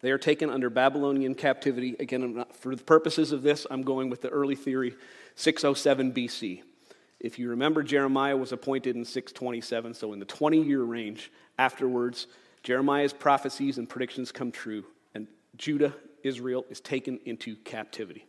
they 0.00 0.10
are 0.10 0.18
taken 0.18 0.50
under 0.50 0.70
Babylonian 0.70 1.34
captivity. 1.34 1.96
Again, 2.00 2.34
not, 2.34 2.56
for 2.56 2.74
the 2.74 2.82
purposes 2.82 3.32
of 3.32 3.42
this, 3.42 3.66
I'm 3.70 3.82
going 3.82 4.10
with 4.10 4.22
the 4.22 4.28
early 4.28 4.56
theory 4.56 4.94
607 5.36 6.12
BC. 6.12 6.62
If 7.20 7.38
you 7.38 7.50
remember, 7.50 7.82
Jeremiah 7.82 8.36
was 8.36 8.52
appointed 8.52 8.94
in 8.94 9.04
627, 9.04 9.94
so 9.94 10.12
in 10.12 10.18
the 10.18 10.24
20 10.24 10.62
year 10.62 10.82
range 10.82 11.32
afterwards, 11.58 12.28
Jeremiah's 12.62 13.12
prophecies 13.12 13.78
and 13.78 13.88
predictions 13.88 14.30
come 14.30 14.52
true, 14.52 14.84
and 15.14 15.26
Judah, 15.56 15.94
Israel, 16.22 16.64
is 16.70 16.80
taken 16.80 17.18
into 17.24 17.56
captivity. 17.56 18.24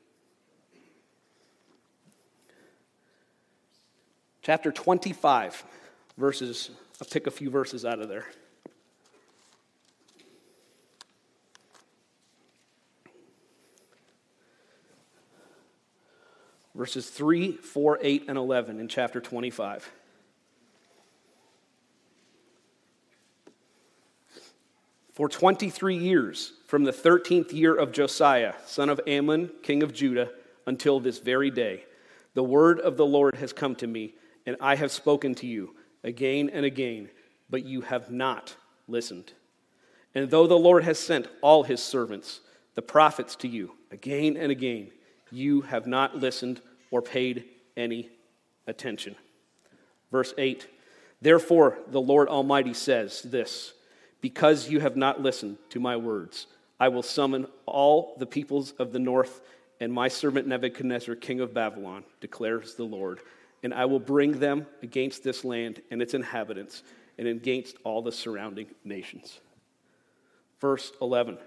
Chapter 4.42 4.72
25, 4.72 5.64
verses, 6.18 6.72
I'll 7.00 7.08
pick 7.08 7.28
a 7.28 7.32
few 7.32 7.50
verses 7.50 7.86
out 7.86 8.00
of 8.00 8.10
there. 8.10 8.26
Verses 16.80 17.10
3, 17.10 17.58
4, 17.58 18.00
8, 18.02 18.26
and 18.30 18.38
11 18.38 18.80
in 18.80 18.88
chapter 18.88 19.20
25. 19.20 19.92
For 25.12 25.28
23 25.28 25.98
years, 25.98 26.54
from 26.68 26.86
the 26.86 26.94
13th 26.94 27.52
year 27.52 27.76
of 27.76 27.92
Josiah, 27.92 28.54
son 28.66 28.88
of 28.88 29.02
Amon, 29.10 29.52
king 29.62 29.84
of 29.84 29.94
Judah, 29.94 30.30
until 30.68 31.02
this 31.02 31.20
very 31.20 31.52
day, 31.52 31.84
the 32.34 32.46
word 32.46 32.80
of 32.80 32.96
the 32.96 33.06
Lord 33.06 33.36
has 33.36 33.52
come 33.52 33.76
to 33.76 33.86
me, 33.86 34.14
and 34.46 34.56
I 34.62 34.78
have 34.78 34.94
spoken 34.94 35.36
to 35.36 35.48
you 35.48 35.76
again 36.06 36.50
and 36.50 36.66
again, 36.66 37.10
but 37.50 37.66
you 37.66 37.82
have 37.82 38.10
not 38.10 38.56
listened. 38.88 39.34
And 40.16 40.30
though 40.30 40.48
the 40.48 40.56
Lord 40.58 40.86
has 40.86 40.98
sent 40.98 41.28
all 41.42 41.64
his 41.64 41.84
servants, 41.84 42.40
the 42.76 42.82
prophets, 42.82 43.36
to 43.36 43.50
you 43.50 43.74
again 43.92 44.38
and 44.38 44.50
again, 44.50 44.92
you 45.30 45.60
have 45.64 45.86
not 45.86 46.16
listened 46.16 46.62
or 46.92 47.02
paid 47.02 47.46
any 47.78 48.10
attention. 48.68 49.16
Verse 50.12 50.34
8 50.38 50.68
Therefore, 51.22 51.78
the 51.88 52.02
Lord 52.02 52.30
Almighty 52.30 52.74
says 52.74 53.22
this 53.22 53.74
Because 54.22 54.70
you 54.70 54.80
have 54.80 54.96
not 54.96 55.22
listened 55.22 55.58
to 55.70 55.80
my 55.80 55.98
words, 55.98 56.48
I 56.80 56.88
will 56.88 57.04
summon 57.04 57.48
all 57.66 58.16
the 58.18 58.26
peoples 58.26 58.72
of 58.80 58.92
the 58.92 59.00
north 59.00 59.42
and 59.82 59.94
my 59.94 60.08
servant 60.08 60.48
Nebuchadnezzar, 60.48 61.16
king 61.16 61.40
of 61.40 61.54
Babylon, 61.54 62.04
declares 62.20 62.76
the 62.76 62.84
Lord. 62.84 63.22
And 63.64 63.74
I 63.74 63.86
will 63.86 64.00
bring 64.00 64.40
them 64.40 64.66
against 64.82 65.24
this 65.24 65.44
land 65.44 65.82
and 65.92 66.02
its 66.02 66.14
inhabitants 66.14 66.84
and 67.18 67.28
against 67.28 67.78
all 67.84 68.02
the 68.02 68.12
surrounding 68.12 68.68
nations. 68.84 69.40
Verse 70.62 70.92
11 71.02 71.38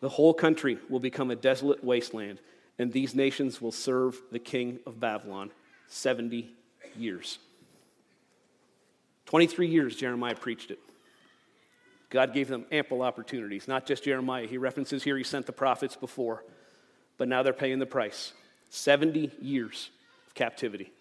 The 0.00 0.08
whole 0.08 0.34
country 0.34 0.78
will 0.88 1.00
become 1.00 1.30
a 1.30 1.36
desolate 1.36 1.84
wasteland 1.84 2.40
and 2.78 2.92
these 2.92 3.14
nations 3.14 3.60
will 3.60 3.72
serve 3.72 4.20
the 4.30 4.38
king 4.38 4.80
of 4.86 4.98
Babylon 4.98 5.50
70 5.88 6.52
years. 6.96 7.38
23 9.26 9.66
years 9.68 9.96
Jeremiah 9.96 10.34
preached 10.34 10.70
it. 10.70 10.78
God 12.10 12.34
gave 12.34 12.48
them 12.48 12.66
ample 12.70 13.00
opportunities, 13.00 13.66
not 13.66 13.86
just 13.86 14.04
Jeremiah. 14.04 14.46
He 14.46 14.58
references 14.58 15.02
here 15.02 15.16
he 15.16 15.24
sent 15.24 15.46
the 15.46 15.52
prophets 15.52 15.96
before, 15.96 16.44
but 17.16 17.26
now 17.26 17.42
they're 17.42 17.54
paying 17.54 17.78
the 17.78 17.86
price 17.86 18.32
70 18.68 19.30
years 19.40 19.90
of 20.26 20.34
captivity. 20.34 20.92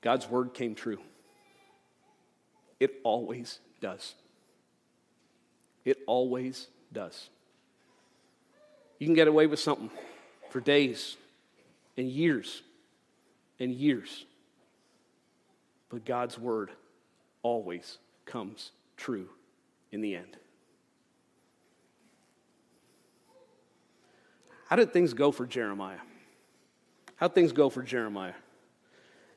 God's 0.00 0.28
word 0.28 0.54
came 0.54 0.74
true. 0.74 0.98
It 2.78 2.94
always 3.04 3.60
does. 3.80 4.14
It 5.84 5.98
always 6.06 6.68
does. 6.92 7.28
You 9.02 9.06
can 9.06 9.14
get 9.16 9.26
away 9.26 9.48
with 9.48 9.58
something 9.58 9.90
for 10.50 10.60
days 10.60 11.16
and 11.96 12.08
years 12.08 12.62
and 13.58 13.72
years, 13.72 14.26
but 15.88 16.04
God's 16.04 16.38
word 16.38 16.70
always 17.42 17.98
comes 18.26 18.70
true 18.96 19.28
in 19.90 20.02
the 20.02 20.14
end. 20.14 20.36
How 24.68 24.76
did 24.76 24.92
things 24.92 25.14
go 25.14 25.32
for 25.32 25.46
Jeremiah? 25.46 25.98
How 27.16 27.26
did 27.26 27.34
things 27.34 27.50
go 27.50 27.70
for 27.70 27.82
Jeremiah? 27.82 28.34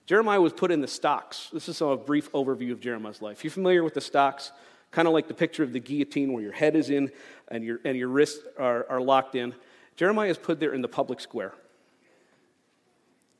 Jeremiah 0.05 0.41
was 0.41 0.53
put 0.53 0.71
in 0.71 0.79
the 0.79 0.87
stocks. 0.87 1.49
This 1.51 1.67
is 1.69 1.81
a 1.81 1.95
brief 1.95 2.31
overview 2.33 2.71
of 2.71 2.81
Jeremiah's 2.81 3.19
life. 3.19 3.43
You're 3.43 3.49
familiar 3.49 3.83
with 3.83 3.95
the 3.95 4.01
stocks? 4.01 4.51
Kind 4.95 5.09
of 5.09 5.13
like 5.13 5.27
the 5.27 5.33
picture 5.33 5.61
of 5.61 5.73
the 5.73 5.81
guillotine 5.81 6.31
where 6.31 6.41
your 6.41 6.53
head 6.53 6.73
is 6.73 6.89
in 6.89 7.11
and 7.49 7.65
your, 7.65 7.81
and 7.83 7.97
your 7.97 8.07
wrists 8.07 8.41
are, 8.57 8.85
are 8.89 9.01
locked 9.01 9.35
in. 9.35 9.53
Jeremiah 9.97 10.29
is 10.29 10.37
put 10.37 10.61
there 10.61 10.73
in 10.73 10.81
the 10.81 10.87
public 10.87 11.19
square. 11.19 11.53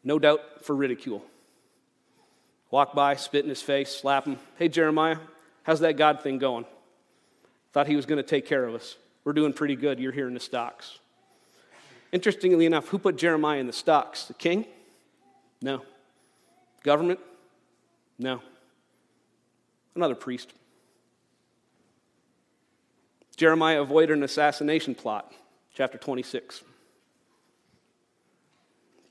No 0.04 0.20
doubt 0.20 0.66
for 0.66 0.76
ridicule. 0.76 1.24
Walk 2.72 2.94
by, 2.94 3.16
spit 3.16 3.46
in 3.46 3.50
his 3.50 3.62
face, 3.62 3.90
slap 3.90 4.26
him. 4.26 4.38
Hey, 4.58 4.68
Jeremiah, 4.68 5.16
how's 5.64 5.80
that 5.80 5.96
God 5.96 6.22
thing 6.22 6.40
going? 6.40 6.66
Thought 7.72 7.88
he 7.88 7.96
was 7.96 8.06
going 8.06 8.18
to 8.18 8.30
take 8.30 8.46
care 8.46 8.66
of 8.66 8.76
us. 8.76 8.98
We're 9.24 9.32
doing 9.32 9.54
pretty 9.54 9.78
good. 9.78 9.98
You're 9.98 10.12
here 10.12 10.28
in 10.28 10.34
the 10.34 10.42
stocks. 10.42 11.00
Interestingly 12.12 12.66
enough, 12.66 12.90
who 12.90 12.98
put 12.98 13.16
Jeremiah 13.16 13.62
in 13.62 13.68
the 13.68 13.72
stocks? 13.72 14.26
The 14.26 14.34
king? 14.34 14.66
No. 15.62 15.84
Government? 16.84 17.22
No. 18.20 18.42
Another 19.96 20.16
priest. 20.16 20.52
Jeremiah 23.36 23.82
avoided 23.82 24.18
an 24.18 24.24
assassination 24.24 24.96
plot, 24.96 25.32
chapter 25.74 25.98
26. 25.98 26.64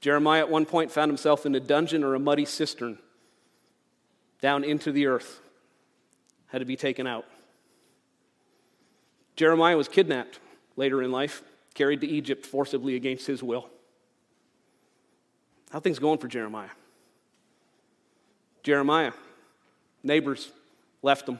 Jeremiah 0.00 0.40
at 0.40 0.50
one 0.50 0.66
point 0.66 0.90
found 0.90 1.10
himself 1.10 1.46
in 1.46 1.54
a 1.54 1.60
dungeon 1.60 2.04
or 2.04 2.14
a 2.14 2.18
muddy 2.18 2.44
cistern 2.44 2.98
down 4.40 4.64
into 4.64 4.92
the 4.92 5.06
earth, 5.06 5.40
had 6.48 6.58
to 6.58 6.64
be 6.64 6.76
taken 6.76 7.06
out. 7.06 7.24
Jeremiah 9.36 9.76
was 9.76 9.88
kidnapped 9.88 10.38
later 10.76 11.02
in 11.02 11.10
life, 11.10 11.42
carried 11.74 12.00
to 12.02 12.06
Egypt 12.06 12.46
forcibly 12.46 12.96
against 12.96 13.26
his 13.26 13.42
will. 13.42 13.68
How 15.70 15.80
things 15.80 15.98
going 15.98 16.18
for 16.18 16.28
Jeremiah? 16.28 16.70
Jeremiah, 18.62 19.12
neighbors 20.02 20.50
left 21.02 21.28
him, 21.28 21.38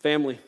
family, 0.00 0.38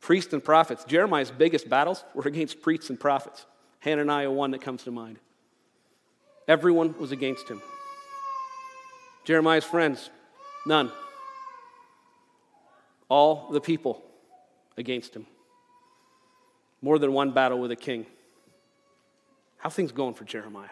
priests 0.00 0.32
and 0.32 0.42
prophets. 0.42 0.84
Jeremiah's 0.84 1.30
biggest 1.30 1.68
battles 1.68 2.04
were 2.14 2.22
against 2.26 2.62
priests 2.62 2.90
and 2.90 2.98
prophets. 2.98 3.46
Hananiah, 3.80 4.30
one 4.30 4.50
that 4.50 4.60
comes 4.60 4.84
to 4.84 4.90
mind. 4.90 5.18
Everyone 6.48 6.96
was 6.98 7.12
against 7.12 7.48
him. 7.48 7.62
Jeremiah's 9.24 9.64
friends, 9.64 10.10
none. 10.66 10.90
All 13.08 13.50
the 13.50 13.60
people 13.60 14.02
against 14.76 15.14
him. 15.14 15.26
More 16.82 16.98
than 16.98 17.12
one 17.12 17.32
battle 17.32 17.58
with 17.58 17.70
a 17.70 17.76
king. 17.76 18.06
How 19.58 19.68
things 19.68 19.92
going 19.92 20.14
for 20.14 20.24
Jeremiah? 20.24 20.68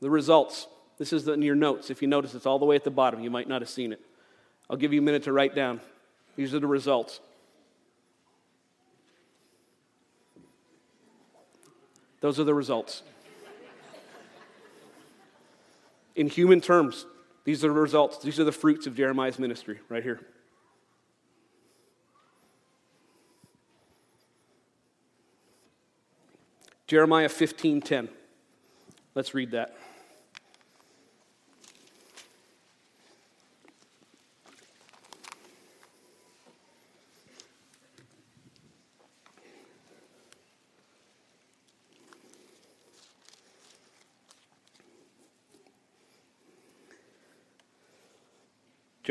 The 0.00 0.10
results. 0.10 0.66
This 0.98 1.12
is 1.12 1.28
in 1.28 1.42
your 1.42 1.54
notes. 1.54 1.90
If 1.90 2.02
you 2.02 2.08
notice, 2.08 2.34
it's 2.34 2.46
all 2.46 2.58
the 2.58 2.64
way 2.64 2.74
at 2.74 2.82
the 2.82 2.90
bottom. 2.90 3.20
You 3.20 3.30
might 3.30 3.48
not 3.48 3.62
have 3.62 3.70
seen 3.70 3.92
it. 3.92 4.00
I'll 4.72 4.78
give 4.78 4.94
you 4.94 5.00
a 5.00 5.04
minute 5.04 5.24
to 5.24 5.34
write 5.34 5.54
down. 5.54 5.82
These 6.34 6.54
are 6.54 6.58
the 6.58 6.66
results. 6.66 7.20
Those 12.22 12.40
are 12.40 12.44
the 12.44 12.54
results. 12.54 13.02
In 16.16 16.26
human 16.26 16.62
terms, 16.62 17.04
these 17.44 17.62
are 17.62 17.68
the 17.68 17.74
results. 17.74 18.22
These 18.22 18.40
are 18.40 18.44
the 18.44 18.52
fruits 18.52 18.86
of 18.86 18.96
Jeremiah's 18.96 19.38
ministry 19.38 19.78
right 19.90 20.02
here. 20.02 20.20
Jeremiah 26.86 27.28
15:10. 27.28 28.08
Let's 29.14 29.34
read 29.34 29.50
that. 29.50 29.76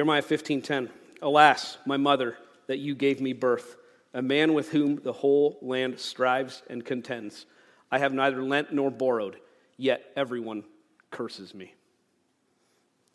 Jeremiah 0.02 0.24
15:10. 0.24 0.90
Alas, 1.22 1.78
my 1.86 1.96
mother, 1.96 2.36
that 2.66 2.80
you 2.80 2.96
gave 2.96 3.22
me 3.22 3.34
birth, 3.34 3.78
a 4.16 4.22
man 4.24 4.56
with 4.56 4.72
whom 4.72 4.96
the 4.96 5.14
whole 5.14 5.60
land 5.62 6.00
strives 6.00 6.64
and 6.72 6.84
contends. 6.84 7.46
I 7.92 8.00
have 8.00 8.12
neither 8.12 8.42
lent 8.42 8.74
nor 8.74 8.90
borrowed, 8.90 9.40
yet 9.78 10.12
everyone 10.16 10.64
curses 11.12 11.54
me. 11.54 11.76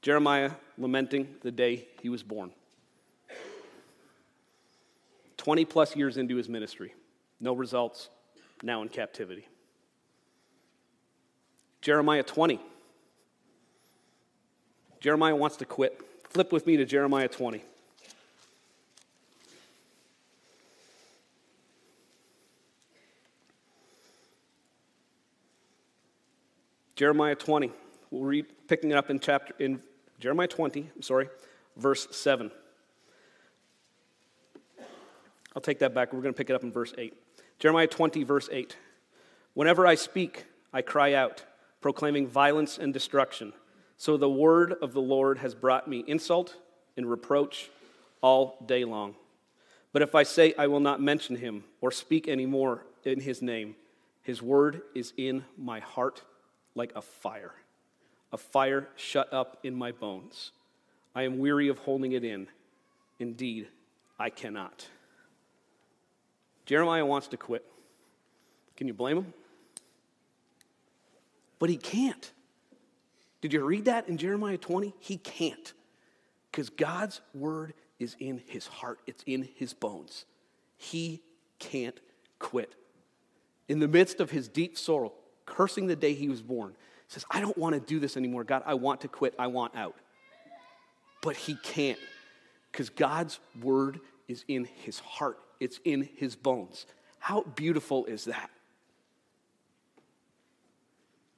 Jeremiah 0.00 0.52
lamenting 0.78 1.34
the 1.42 1.50
day 1.50 1.88
he 2.02 2.08
was 2.08 2.22
born. 2.22 2.52
20 5.38 5.64
plus 5.64 5.96
years 5.96 6.16
into 6.16 6.36
his 6.36 6.48
ministry, 6.48 6.94
no 7.40 7.52
results, 7.52 8.10
now 8.62 8.82
in 8.82 8.88
captivity. 8.88 9.48
Jeremiah 11.80 12.22
20. 12.22 12.60
Jeremiah 15.00 15.34
wants 15.34 15.56
to 15.56 15.64
quit. 15.64 16.00
Flip 16.36 16.52
with 16.52 16.66
me 16.66 16.76
to 16.76 16.84
Jeremiah 16.84 17.28
20. 17.28 17.62
Jeremiah 26.94 27.34
20. 27.34 27.72
We'll 28.10 28.24
read 28.24 28.44
picking 28.68 28.90
it 28.90 28.98
up 28.98 29.08
in 29.08 29.18
chapter 29.18 29.54
in 29.58 29.80
Jeremiah 30.20 30.46
20, 30.46 30.90
I'm 30.94 31.00
sorry, 31.00 31.30
verse 31.78 32.06
7. 32.10 32.50
I'll 35.54 35.62
take 35.62 35.78
that 35.78 35.94
back. 35.94 36.12
We're 36.12 36.20
going 36.20 36.34
to 36.34 36.36
pick 36.36 36.50
it 36.50 36.52
up 36.54 36.64
in 36.64 36.70
verse 36.70 36.92
8. 36.98 37.14
Jeremiah 37.58 37.86
20, 37.86 38.24
verse 38.24 38.50
8. 38.52 38.76
Whenever 39.54 39.86
I 39.86 39.94
speak, 39.94 40.44
I 40.70 40.82
cry 40.82 41.14
out, 41.14 41.44
proclaiming 41.80 42.28
violence 42.28 42.76
and 42.76 42.92
destruction. 42.92 43.54
So 43.96 44.16
the 44.16 44.28
word 44.28 44.74
of 44.82 44.92
the 44.92 45.00
Lord 45.00 45.38
has 45.38 45.54
brought 45.54 45.88
me 45.88 46.04
insult 46.06 46.56
and 46.96 47.08
reproach 47.08 47.70
all 48.20 48.58
day 48.66 48.84
long. 48.84 49.14
But 49.92 50.02
if 50.02 50.14
I 50.14 50.22
say 50.22 50.54
I 50.58 50.66
will 50.66 50.80
not 50.80 51.00
mention 51.00 51.36
him 51.36 51.64
or 51.80 51.90
speak 51.90 52.28
any 52.28 52.46
more 52.46 52.84
in 53.04 53.20
his 53.20 53.40
name, 53.40 53.76
his 54.22 54.42
word 54.42 54.82
is 54.94 55.12
in 55.16 55.44
my 55.56 55.80
heart 55.80 56.22
like 56.74 56.92
a 56.94 57.00
fire, 57.00 57.54
a 58.32 58.36
fire 58.36 58.88
shut 58.96 59.32
up 59.32 59.58
in 59.62 59.74
my 59.74 59.92
bones. 59.92 60.50
I 61.14 61.22
am 61.22 61.38
weary 61.38 61.68
of 61.68 61.78
holding 61.78 62.12
it 62.12 62.24
in. 62.24 62.48
Indeed, 63.18 63.68
I 64.18 64.28
cannot. 64.28 64.86
Jeremiah 66.66 67.06
wants 67.06 67.28
to 67.28 67.36
quit. 67.36 67.64
Can 68.76 68.88
you 68.88 68.94
blame 68.94 69.18
him? 69.18 69.32
But 71.58 71.70
he 71.70 71.78
can't. 71.78 72.30
Did 73.46 73.52
you 73.52 73.64
read 73.64 73.84
that 73.84 74.08
in 74.08 74.16
Jeremiah 74.16 74.58
20? 74.58 74.92
He 74.98 75.18
can't. 75.18 75.72
Because 76.50 76.68
God's 76.68 77.20
word 77.32 77.74
is 78.00 78.16
in 78.18 78.42
his 78.44 78.66
heart, 78.66 78.98
it's 79.06 79.22
in 79.24 79.48
his 79.54 79.72
bones. 79.72 80.24
He 80.76 81.22
can't 81.60 82.00
quit. 82.40 82.74
In 83.68 83.78
the 83.78 83.86
midst 83.86 84.18
of 84.18 84.32
his 84.32 84.48
deep 84.48 84.76
sorrow, 84.76 85.12
cursing 85.44 85.86
the 85.86 85.94
day 85.94 86.12
he 86.12 86.28
was 86.28 86.42
born, 86.42 86.70
he 87.06 87.14
says, 87.14 87.24
I 87.30 87.40
don't 87.40 87.56
want 87.56 87.74
to 87.74 87.80
do 87.80 88.00
this 88.00 88.16
anymore. 88.16 88.42
God, 88.42 88.64
I 88.66 88.74
want 88.74 89.02
to 89.02 89.08
quit. 89.08 89.32
I 89.38 89.46
want 89.46 89.76
out. 89.76 89.94
But 91.22 91.36
he 91.36 91.54
can't 91.62 92.00
because 92.72 92.90
God's 92.90 93.38
word 93.62 94.00
is 94.26 94.44
in 94.48 94.64
his 94.64 94.98
heart, 94.98 95.38
it's 95.60 95.78
in 95.84 96.08
his 96.16 96.34
bones. 96.34 96.84
How 97.20 97.42
beautiful 97.42 98.06
is 98.06 98.24
that? 98.24 98.50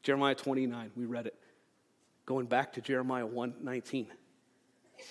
Jeremiah 0.03 0.35
29, 0.35 0.93
we 0.97 1.05
read 1.05 1.27
it. 1.27 1.35
Going 2.29 2.45
back 2.45 2.75
to 2.75 2.83
Jeremiah 2.83 3.27
1:19. 3.27 4.07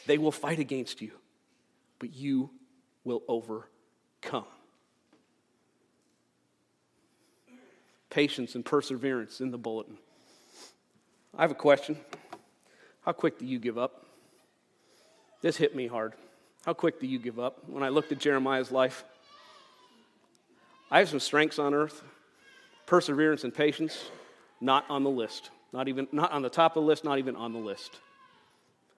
They 0.05 0.19
will 0.19 0.31
fight 0.31 0.59
against 0.59 1.01
you, 1.01 1.13
but 1.97 2.13
you 2.13 2.51
will 3.03 3.23
overcome. 3.27 4.45
Patience 8.11 8.53
and 8.53 8.63
perseverance 8.63 9.41
in 9.41 9.49
the 9.49 9.57
bulletin. 9.57 9.97
I 11.35 11.41
have 11.41 11.49
a 11.49 11.55
question. 11.55 11.97
How 13.01 13.13
quick 13.13 13.39
do 13.39 13.47
you 13.47 13.57
give 13.57 13.79
up? 13.79 14.05
This 15.41 15.57
hit 15.57 15.75
me 15.75 15.87
hard. 15.87 16.13
How 16.67 16.73
quick 16.73 16.99
do 16.99 17.07
you 17.07 17.17
give 17.17 17.39
up? 17.39 17.67
When 17.67 17.81
I 17.81 17.89
looked 17.89 18.11
at 18.11 18.19
Jeremiah's 18.19 18.71
life, 18.71 19.03
I 20.91 20.99
have 20.99 21.09
some 21.09 21.19
strengths 21.19 21.57
on 21.57 21.73
earth, 21.73 22.03
perseverance 22.85 23.43
and 23.43 23.51
patience, 23.51 24.11
not 24.61 24.85
on 24.87 25.03
the 25.03 25.09
list. 25.09 25.49
Not 25.73 25.87
even 25.87 26.07
not 26.11 26.31
on 26.31 26.41
the 26.41 26.49
top 26.49 26.75
of 26.75 26.83
the 26.83 26.87
list, 26.87 27.03
not 27.03 27.19
even 27.19 27.35
on 27.35 27.53
the 27.53 27.59
list. 27.59 27.99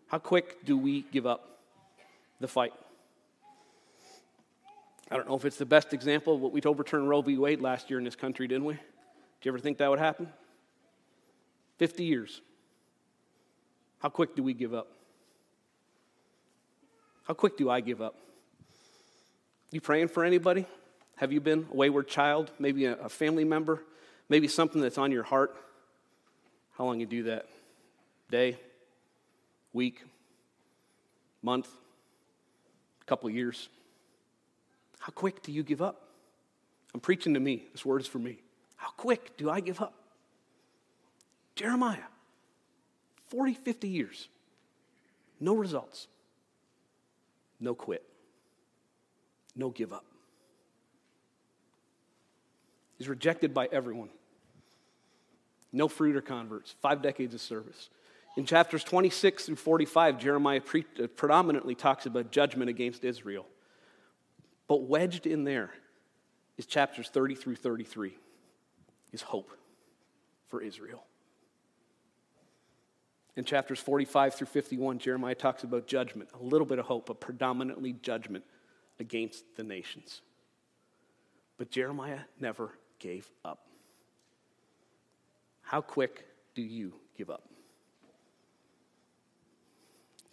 How 0.07 0.17
quick 0.17 0.65
do 0.65 0.77
we 0.77 1.01
give 1.11 1.25
up 1.25 1.59
the 2.39 2.47
fight? 2.47 2.73
I 5.11 5.15
don't 5.15 5.27
know 5.27 5.35
if 5.35 5.45
it's 5.45 5.57
the 5.57 5.65
best 5.65 5.93
example, 5.93 6.37
but 6.37 6.51
we 6.51 6.61
overturned 6.61 7.09
Roe 7.09 7.21
v. 7.21 7.37
Wade 7.37 7.61
last 7.61 7.89
year 7.89 7.97
in 7.97 8.05
this 8.05 8.15
country, 8.15 8.47
didn't 8.47 8.65
we? 8.65 8.73
Do 8.73 8.79
you 9.43 9.51
ever 9.51 9.59
think 9.59 9.79
that 9.79 9.89
would 9.89 9.99
happen? 9.99 10.27
50 11.77 12.03
years. 12.03 12.41
How 13.99 14.09
quick 14.09 14.35
do 14.35 14.43
we 14.43 14.53
give 14.53 14.73
up? 14.73 14.87
How 17.23 17.33
quick 17.33 17.57
do 17.57 17.69
I 17.69 17.81
give 17.81 18.01
up? 18.01 18.15
You 19.71 19.81
praying 19.81 20.07
for 20.09 20.23
anybody? 20.23 20.65
Have 21.17 21.31
you 21.31 21.41
been 21.41 21.67
a 21.71 21.75
wayward 21.75 22.07
child? 22.07 22.51
Maybe 22.59 22.85
a, 22.85 22.93
a 22.95 23.09
family 23.09 23.43
member? 23.43 23.83
Maybe 24.29 24.47
something 24.47 24.81
that's 24.81 24.97
on 24.97 25.11
your 25.11 25.23
heart? 25.23 25.55
How 26.79 26.85
long 26.85 27.01
you 27.01 27.05
do 27.05 27.23
that? 27.23 27.45
Day? 28.31 28.57
Week? 29.73 30.01
Month? 31.41 31.67
Couple 33.05 33.29
years? 33.29 33.67
How 34.99 35.11
quick 35.11 35.43
do 35.43 35.51
you 35.51 35.61
give 35.61 35.81
up? 35.81 36.07
I'm 36.93 37.01
preaching 37.01 37.33
to 37.33 37.39
me. 37.41 37.65
This 37.73 37.85
word 37.85 37.99
is 37.99 38.07
for 38.07 38.19
me. 38.19 38.39
How 38.77 38.91
quick 38.91 39.35
do 39.35 39.49
I 39.49 39.59
give 39.59 39.81
up? 39.81 39.93
Jeremiah, 41.53 41.97
40, 43.27 43.55
50 43.55 43.89
years, 43.89 44.29
no 45.41 45.55
results, 45.55 46.07
no 47.59 47.75
quit, 47.75 48.03
no 49.53 49.69
give 49.69 49.91
up. 49.91 50.05
He's 52.97 53.09
rejected 53.09 53.53
by 53.53 53.67
everyone. 53.69 54.09
No 55.71 55.87
fruit 55.87 56.15
or 56.15 56.21
converts, 56.21 56.75
five 56.81 57.01
decades 57.01 57.33
of 57.33 57.41
service. 57.41 57.89
In 58.37 58.45
chapters 58.45 58.83
26 58.83 59.45
through 59.45 59.55
45, 59.55 60.19
Jeremiah 60.19 60.61
pre- 60.61 60.85
uh, 61.01 61.07
predominantly 61.07 61.75
talks 61.75 62.05
about 62.05 62.31
judgment 62.31 62.69
against 62.69 63.03
Israel. 63.03 63.45
But 64.67 64.83
wedged 64.83 65.25
in 65.25 65.43
there 65.43 65.71
is 66.57 66.65
chapters 66.65 67.09
30 67.09 67.35
through 67.35 67.55
33 67.55 68.17
is 69.11 69.21
hope 69.21 69.51
for 70.47 70.61
Israel. 70.61 71.03
In 73.35 73.45
chapters 73.45 73.79
45 73.79 74.35
through 74.35 74.47
51, 74.47 74.99
Jeremiah 74.99 75.35
talks 75.35 75.63
about 75.63 75.87
judgment, 75.87 76.29
a 76.39 76.43
little 76.43 76.67
bit 76.67 76.79
of 76.79 76.85
hope, 76.85 77.05
but 77.05 77.21
predominantly 77.21 77.93
judgment 77.93 78.43
against 78.99 79.43
the 79.55 79.63
nations. 79.63 80.21
But 81.57 81.71
Jeremiah 81.71 82.19
never 82.39 82.73
gave 82.99 83.29
up. 83.45 83.68
How 85.69 85.81
quick 85.81 86.25
do 86.55 86.63
you 86.63 86.93
give 87.15 87.29
up? 87.29 87.43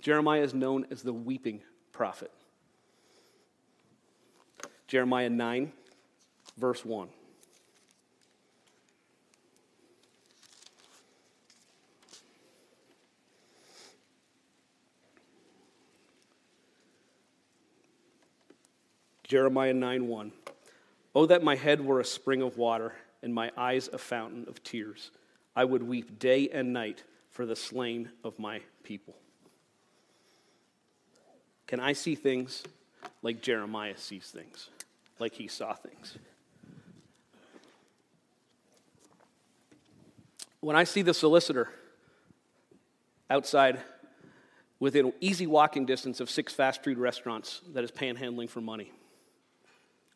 Jeremiah 0.01 0.41
is 0.41 0.55
known 0.55 0.87
as 0.91 1.03
the 1.03 1.13
weeping 1.13 1.61
prophet. 1.93 2.31
Jeremiah 4.87 5.29
9, 5.29 5.73
verse 6.57 6.87
1. 6.87 7.09
Jeremiah 19.25 19.75
9 19.75 20.09
1. 20.09 20.33
Oh, 21.15 21.27
that 21.27 21.45
my 21.45 21.57
head 21.57 21.85
were 21.85 22.01
a 22.01 22.07
spring 22.07 22.41
of 22.41 22.57
water 22.57 22.95
and 23.23 23.35
my 23.35 23.51
eyes 23.59 23.91
a 23.93 23.99
fountain 23.99 24.47
of 24.49 24.63
tears. 24.63 25.11
I 25.57 25.65
would 25.65 25.83
weep 25.83 26.19
day 26.19 26.51
and 26.53 26.75
night 26.75 27.03
for 27.31 27.47
the 27.47 27.57
slain 27.57 28.11
of 28.23 28.39
my 28.39 28.61
people. 28.85 29.17
Can 31.67 31.81
I 31.81 31.95
see 31.95 32.15
things 32.15 32.63
like 33.23 33.41
Jeremiah 33.41 33.97
sees 33.97 34.27
things, 34.27 34.69
like 35.19 35.33
he 35.33 35.49
saw 35.49 35.73
things? 35.73 36.19
When 40.61 40.77
I 40.77 40.85
see 40.85 41.03
the 41.03 41.15
solicitor 41.15 41.71
outside 43.31 43.81
within 44.79 45.13
easy 45.21 45.47
walking 45.47 45.87
distance 45.87 46.21
of 46.21 46.29
six 46.29 46.53
fast 46.53 46.85
food 46.85 46.99
restaurants 46.99 47.63
that 47.73 47.83
is 47.83 47.91
panhandling 47.91 48.51
for 48.51 48.61
money, 48.61 48.93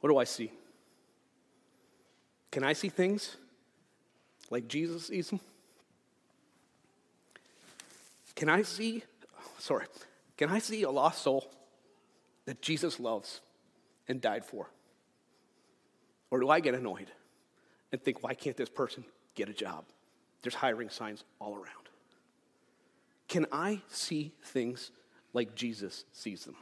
what 0.00 0.10
do 0.10 0.18
I 0.18 0.24
see? 0.24 0.52
Can 2.50 2.62
I 2.62 2.72
see 2.72 2.88
things 2.88 3.36
like 4.50 4.68
Jesus 4.68 5.06
sees 5.06 5.30
them? 5.30 5.40
Can 8.34 8.48
I 8.48 8.62
see, 8.62 9.02
sorry, 9.58 9.86
can 10.36 10.50
I 10.50 10.58
see 10.58 10.82
a 10.82 10.90
lost 10.90 11.22
soul 11.22 11.50
that 12.46 12.62
Jesus 12.62 12.98
loves 12.98 13.40
and 14.08 14.20
died 14.20 14.44
for? 14.44 14.68
Or 16.30 16.40
do 16.40 16.48
I 16.48 16.60
get 16.60 16.74
annoyed 16.74 17.10
and 17.92 18.02
think, 18.02 18.22
why 18.22 18.34
can't 18.34 18.56
this 18.56 18.68
person 18.68 19.04
get 19.34 19.48
a 19.48 19.52
job? 19.52 19.84
There's 20.42 20.54
hiring 20.54 20.88
signs 20.88 21.24
all 21.38 21.54
around. 21.54 21.88
Can 23.28 23.46
I 23.52 23.80
see 23.88 24.32
things 24.42 24.90
like 25.32 25.54
Jesus 25.54 26.04
sees 26.12 26.44
them? 26.44 26.56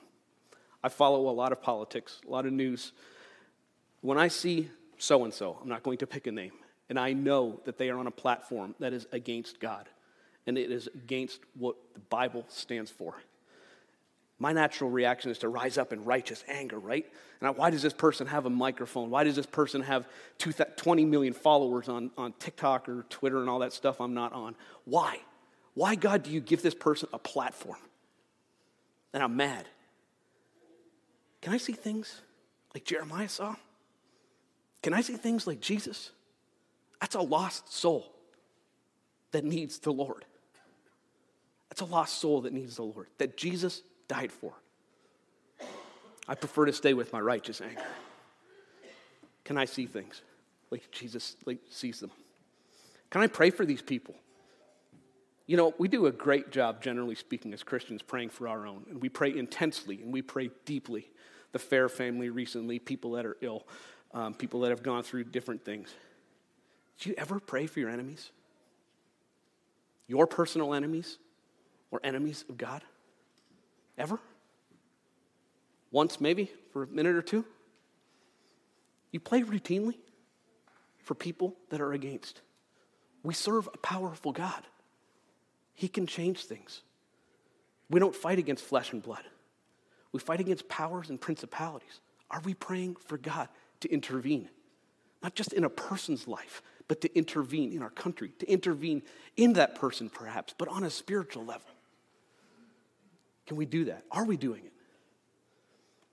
I 0.82 0.88
follow 0.88 1.28
a 1.28 1.32
lot 1.32 1.52
of 1.52 1.62
politics, 1.62 2.20
a 2.26 2.30
lot 2.30 2.46
of 2.46 2.52
news. 2.52 2.92
When 4.00 4.18
I 4.18 4.28
see 4.28 4.70
so 4.98 5.24
and 5.24 5.32
so, 5.32 5.58
I'm 5.62 5.68
not 5.68 5.82
going 5.82 5.98
to 5.98 6.06
pick 6.06 6.26
a 6.26 6.32
name, 6.32 6.52
and 6.88 6.98
I 6.98 7.12
know 7.12 7.60
that 7.64 7.78
they 7.78 7.90
are 7.90 7.98
on 7.98 8.06
a 8.06 8.12
platform 8.12 8.74
that 8.80 8.92
is 8.92 9.06
against 9.12 9.60
God 9.60 9.88
and 10.46 10.56
it 10.56 10.70
is 10.70 10.88
against 10.94 11.40
what 11.54 11.76
the 11.92 12.00
Bible 12.00 12.44
stands 12.48 12.90
for. 12.90 13.14
My 14.38 14.52
natural 14.52 14.88
reaction 14.88 15.30
is 15.30 15.38
to 15.38 15.48
rise 15.48 15.76
up 15.76 15.92
in 15.92 16.04
righteous 16.04 16.44
anger, 16.48 16.78
right? 16.78 17.04
And 17.40 17.56
why 17.56 17.70
does 17.70 17.82
this 17.82 17.92
person 17.92 18.26
have 18.28 18.46
a 18.46 18.50
microphone? 18.50 19.10
Why 19.10 19.24
does 19.24 19.36
this 19.36 19.46
person 19.46 19.82
have 19.82 20.08
20 20.38 21.04
million 21.04 21.34
followers 21.34 21.88
on, 21.88 22.10
on 22.16 22.32
TikTok 22.38 22.88
or 22.88 23.04
Twitter 23.10 23.40
and 23.40 23.50
all 23.50 23.58
that 23.58 23.72
stuff 23.72 24.00
I'm 24.00 24.14
not 24.14 24.32
on? 24.32 24.54
Why? 24.84 25.18
Why, 25.74 25.96
God, 25.96 26.22
do 26.22 26.30
you 26.30 26.40
give 26.40 26.62
this 26.62 26.74
person 26.74 27.08
a 27.12 27.18
platform? 27.18 27.78
And 29.12 29.22
I'm 29.22 29.36
mad. 29.36 29.66
Can 31.42 31.52
I 31.52 31.58
see 31.58 31.72
things 31.72 32.20
like 32.74 32.84
Jeremiah 32.84 33.28
saw? 33.28 33.56
Can 34.82 34.94
I 34.94 35.00
see 35.00 35.16
things 35.16 35.46
like 35.46 35.60
Jesus? 35.60 36.12
That's 37.00 37.14
a 37.14 37.20
lost 37.20 37.72
soul 37.72 38.12
that 39.32 39.44
needs 39.44 39.78
the 39.78 39.92
Lord. 39.92 40.24
That's 41.68 41.80
a 41.80 41.84
lost 41.84 42.20
soul 42.20 42.42
that 42.42 42.52
needs 42.52 42.76
the 42.76 42.82
Lord, 42.82 43.08
that 43.18 43.36
Jesus 43.36 43.82
died 44.08 44.32
for. 44.32 44.54
I 46.26 46.34
prefer 46.34 46.66
to 46.66 46.72
stay 46.72 46.94
with 46.94 47.12
my 47.12 47.20
righteous 47.20 47.60
anger. 47.60 47.82
Can 49.44 49.56
I 49.56 49.64
see 49.64 49.86
things 49.86 50.22
like 50.70 50.90
Jesus 50.90 51.36
like 51.46 51.58
sees 51.70 52.00
them? 52.00 52.10
Can 53.10 53.22
I 53.22 53.26
pray 53.26 53.50
for 53.50 53.64
these 53.64 53.80
people? 53.80 54.14
You 55.46 55.56
know, 55.56 55.72
we 55.78 55.88
do 55.88 56.06
a 56.06 56.12
great 56.12 56.50
job, 56.50 56.82
generally 56.82 57.14
speaking, 57.14 57.54
as 57.54 57.62
Christians, 57.62 58.02
praying 58.02 58.28
for 58.28 58.48
our 58.48 58.66
own. 58.66 58.84
And 58.90 59.00
we 59.00 59.08
pray 59.08 59.34
intensely 59.34 60.02
and 60.02 60.12
we 60.12 60.20
pray 60.20 60.50
deeply. 60.66 61.10
The 61.52 61.58
Fair 61.58 61.88
family 61.88 62.28
recently, 62.28 62.78
people 62.78 63.12
that 63.12 63.24
are 63.24 63.38
ill 63.40 63.64
um, 64.12 64.34
people 64.34 64.60
that 64.60 64.70
have 64.70 64.82
gone 64.82 65.02
through 65.02 65.24
different 65.24 65.64
things. 65.64 65.94
Do 66.98 67.08
you 67.08 67.14
ever 67.18 67.38
pray 67.40 67.66
for 67.66 67.80
your 67.80 67.90
enemies? 67.90 68.30
Your 70.06 70.26
personal 70.26 70.74
enemies 70.74 71.18
or 71.90 72.00
enemies 72.02 72.44
of 72.48 72.56
God? 72.56 72.82
Ever? 73.96 74.18
Once, 75.90 76.20
maybe, 76.20 76.50
for 76.72 76.84
a 76.84 76.86
minute 76.86 77.14
or 77.14 77.22
two? 77.22 77.44
You 79.10 79.20
pray 79.20 79.42
routinely 79.42 79.94
for 80.98 81.14
people 81.14 81.54
that 81.70 81.80
are 81.80 81.92
against. 81.92 82.40
We 83.22 83.34
serve 83.34 83.68
a 83.72 83.78
powerful 83.78 84.32
God. 84.32 84.62
He 85.74 85.88
can 85.88 86.06
change 86.06 86.44
things. 86.44 86.82
We 87.88 88.00
don't 88.00 88.14
fight 88.14 88.38
against 88.38 88.64
flesh 88.64 88.92
and 88.92 89.02
blood. 89.02 89.24
We 90.12 90.20
fight 90.20 90.40
against 90.40 90.68
powers 90.68 91.10
and 91.10 91.20
principalities. 91.20 92.00
Are 92.30 92.40
we 92.40 92.54
praying 92.54 92.96
for 92.96 93.16
God? 93.16 93.48
to 93.80 93.92
intervene, 93.92 94.48
not 95.22 95.34
just 95.34 95.52
in 95.52 95.64
a 95.64 95.68
person's 95.70 96.26
life, 96.26 96.62
but 96.88 97.02
to 97.02 97.16
intervene 97.16 97.72
in 97.72 97.82
our 97.82 97.90
country, 97.90 98.32
to 98.38 98.50
intervene 98.50 99.02
in 99.36 99.52
that 99.54 99.74
person 99.74 100.08
perhaps, 100.08 100.54
but 100.56 100.68
on 100.68 100.84
a 100.84 100.90
spiritual 100.90 101.44
level. 101.44 101.68
Can 103.46 103.56
we 103.56 103.66
do 103.66 103.84
that? 103.86 104.04
Are 104.10 104.24
we 104.24 104.36
doing 104.36 104.64
it? 104.64 104.72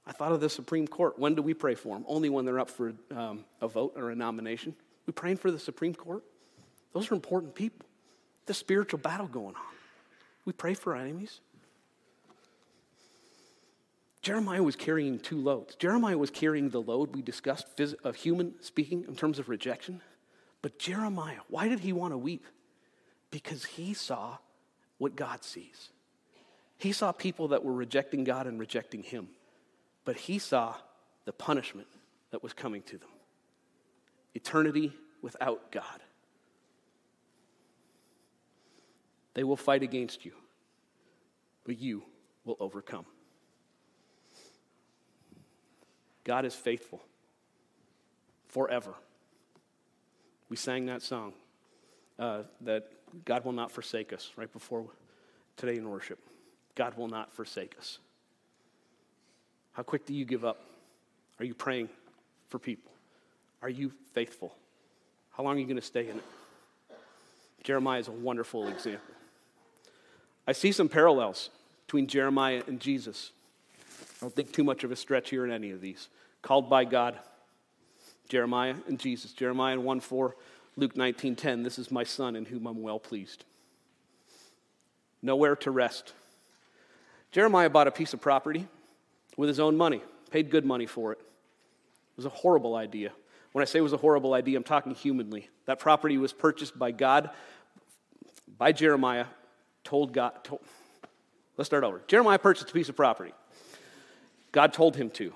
I 0.08 0.12
thought 0.12 0.32
of 0.32 0.40
the 0.40 0.50
Supreme 0.50 0.88
Court. 0.88 1.18
When 1.18 1.34
do 1.36 1.42
we 1.42 1.54
pray 1.54 1.76
for 1.76 1.96
them? 1.96 2.06
Only 2.08 2.30
when 2.30 2.46
they're 2.46 2.60
up 2.60 2.70
for 2.70 2.94
um, 3.16 3.44
a 3.60 3.68
vote 3.68 3.94
or 3.96 4.12
a 4.12 4.16
nomination. 4.16 4.76
We 5.08 5.14
praying 5.14 5.38
for 5.38 5.50
the 5.50 5.60
Supreme 5.60 5.96
Court? 5.96 6.24
Those 6.94 7.10
are 7.12 7.16
important 7.16 7.56
people. 7.56 7.86
The 8.46 8.54
spiritual 8.54 9.00
battle 9.00 9.28
going 9.28 9.56
on. 9.56 9.62
We 10.46 10.54
pray 10.54 10.76
for 10.76 10.96
our 10.96 11.02
enemies. 11.02 11.40
Jeremiah 14.22 14.64
was 14.64 14.76
carrying 14.76 15.20
two 15.20 15.40
loads. 15.40 15.76
Jeremiah 15.76 16.18
was 16.18 16.30
carrying 16.30 16.70
the 16.70 16.82
load 16.82 17.16
we 17.16 17.22
discussed 17.22 17.80
of 18.04 18.16
human 18.16 18.56
speaking 18.62 19.06
in 19.08 19.16
terms 19.16 19.40
of 19.40 19.50
rejection. 19.50 20.02
But 20.66 20.80
Jeremiah, 20.80 21.42
why 21.48 21.68
did 21.68 21.82
he 21.82 21.94
want 21.94 22.14
to 22.14 22.18
weep? 22.18 22.44
Because 23.30 23.64
he 23.64 23.94
saw 23.94 24.40
what 24.98 25.16
God 25.16 25.44
sees. 25.44 25.90
He 26.80 26.92
saw 26.92 27.12
people 27.12 27.50
that 27.50 27.64
were 27.64 27.72
rejecting 27.72 28.24
God 28.24 28.48
and 28.48 28.60
rejecting 28.60 29.04
him. 29.04 29.28
But 30.06 30.18
he 30.18 30.40
saw 30.40 30.74
the 31.26 31.34
punishment 31.34 31.86
that 32.32 32.42
was 32.42 32.54
coming 32.54 32.82
to 32.82 32.98
them 32.98 33.10
eternity 34.34 34.92
without 35.22 35.72
God. 35.72 36.02
They 39.36 39.44
will 39.44 39.58
fight 39.58 39.84
against 39.84 40.26
you, 40.26 40.32
but 41.64 41.78
you 41.78 42.02
will 42.44 42.58
overcome. 42.60 43.06
God 46.24 46.44
is 46.44 46.56
faithful 46.56 47.04
forever. 48.48 48.96
We 50.56 50.58
sang 50.58 50.86
that 50.86 51.02
song 51.02 51.34
uh, 52.18 52.44
that 52.62 52.90
God 53.26 53.44
will 53.44 53.52
not 53.52 53.74
forsake 53.74 54.14
us 54.14 54.32
right 54.38 54.50
before 54.54 54.86
today 55.58 55.76
in 55.76 55.90
worship. 55.90 56.18
God 56.76 56.96
will 56.96 57.10
not 57.10 57.34
forsake 57.34 57.76
us. 57.78 58.00
How 59.74 59.84
quick 59.84 60.06
do 60.06 60.14
you 60.14 60.24
give 60.24 60.46
up? 60.46 60.62
Are 61.40 61.44
you 61.44 61.54
praying 61.54 61.90
for 62.48 62.58
people? 62.58 62.90
Are 63.62 63.68
you 63.68 63.92
faithful? 64.14 64.56
How 65.32 65.44
long 65.44 65.58
are 65.58 65.60
you 65.60 65.66
going 65.66 65.76
to 65.76 65.82
stay 65.82 66.08
in 66.08 66.16
it? 66.16 66.24
Jeremiah 67.62 68.00
is 68.00 68.08
a 68.08 68.14
wonderful 68.14 68.70
example. 68.70 69.14
I 70.48 70.54
see 70.54 70.72
some 70.72 70.88
parallels 70.88 71.50
between 71.86 72.08
Jeremiah 72.08 72.64
and 72.66 72.80
Jesus. 72.80 73.34
I 73.82 74.16
don't 74.22 74.34
think 74.34 74.54
too 74.54 74.64
much 74.64 74.86
of 74.86 74.92
a 74.94 74.96
stretch 74.96 75.32
here 75.32 75.44
in 75.44 75.52
any 75.52 75.72
of 75.72 75.82
these. 75.82 76.08
Called 76.42 76.70
by 76.70 76.86
God, 76.86 77.20
Jeremiah 78.28 78.76
and 78.88 79.00
Jesus. 79.00 79.34
Jeremiah 79.34 79.80
1 79.80 80.00
4, 80.00 80.36
Luke 80.78 80.96
19 80.96 81.36
10. 81.36 81.64
This 81.64 81.80
is 81.80 81.92
my 81.92 82.04
son 82.04 82.36
in 82.36 82.46
whom 82.46 82.68
I'm 82.68 82.82
well 82.82 83.00
pleased. 83.00 83.46
Nowhere 85.22 85.56
to 85.58 85.72
rest. 85.72 86.14
Jeremiah 87.32 87.70
bought 87.70 87.88
a 87.88 87.92
piece 87.92 88.14
of 88.14 88.22
property 88.22 88.68
with 89.38 89.50
his 89.50 89.60
own 89.60 89.76
money, 89.76 90.02
paid 90.32 90.50
good 90.50 90.66
money 90.66 90.86
for 90.86 91.12
it. 91.12 91.20
It 91.20 92.18
was 92.18 92.26
a 92.26 92.30
horrible 92.30 92.76
idea. 92.76 93.12
When 93.52 93.62
I 93.62 93.66
say 93.66 93.80
it 93.80 93.84
was 93.84 93.94
a 93.94 93.98
horrible 93.98 94.34
idea, 94.34 94.58
I'm 94.58 94.64
talking 94.64 94.94
humanly. 94.94 95.50
That 95.66 95.80
property 95.80 96.18
was 96.18 96.34
purchased 96.34 96.78
by 96.78 96.92
God, 96.92 97.30
by 98.58 98.72
Jeremiah, 98.72 99.26
told 99.84 100.14
God. 100.14 100.44
Told, 100.44 100.62
let's 101.58 101.68
start 101.68 101.84
over. 101.84 102.02
Jeremiah 102.08 102.40
purchased 102.40 102.70
a 102.70 102.74
piece 102.74 102.90
of 102.90 102.96
property. 102.96 103.34
God 104.52 104.74
told 104.74 104.96
him 104.96 105.10
to. 105.12 105.34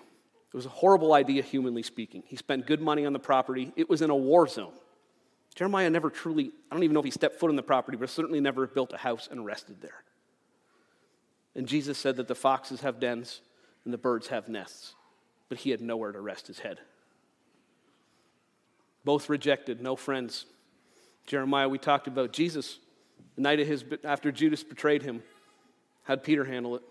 It 0.52 0.56
was 0.56 0.66
a 0.66 0.70
horrible 0.70 1.14
idea, 1.14 1.44
humanly 1.44 1.84
speaking. 1.84 2.24
He 2.26 2.36
spent 2.36 2.66
good 2.66 2.82
money 2.82 3.06
on 3.06 3.14
the 3.14 3.20
property. 3.20 3.72
It 3.76 3.90
was 3.90 4.02
in 4.02 4.10
a 4.10 4.16
war 4.16 4.48
zone. 4.48 4.74
Jeremiah 5.56 5.90
never 5.90 6.10
truly, 6.10 6.52
I 6.72 6.76
don't 6.76 6.84
even 6.84 6.94
know 6.94 7.02
if 7.02 7.06
he 7.06 7.12
stepped 7.12 7.40
foot 7.40 7.50
on 7.50 7.56
the 7.56 7.64
property, 7.64 7.98
but 7.98 8.10
certainly 8.10 8.40
never 8.40 8.66
built 8.66 8.94
a 8.94 8.98
house 8.98 9.28
and 9.30 9.46
rested 9.46 9.82
there. 9.82 10.04
And 11.56 11.68
Jesus 11.68 11.98
said 11.98 12.16
that 12.16 12.28
the 12.28 12.36
foxes 12.36 12.82
have 12.82 13.00
dens 13.00 13.42
and 13.84 13.94
the 13.94 13.98
birds 13.98 14.28
have 14.28 14.48
nests, 14.48 14.96
but 15.50 15.60
he 15.60 15.72
had 15.72 15.82
nowhere 15.82 16.12
to 16.12 16.22
rest 16.22 16.48
his 16.48 16.60
head. 16.60 16.80
Both 19.04 19.30
rejected, 19.30 19.82
no 19.82 19.96
friends. 19.96 20.46
Jeremiah, 21.26 21.70
we 21.70 21.78
talked 21.78 22.08
about 22.08 22.32
Jesus, 22.32 22.80
the 23.36 23.42
night 23.42 23.60
of 23.60 23.68
his, 23.68 23.84
after 24.04 24.32
Judas 24.32 24.64
betrayed 24.64 25.04
him, 25.04 25.24
how'd 26.04 26.24
Peter 26.24 26.46
handle 26.46 26.76
it? 26.76 26.82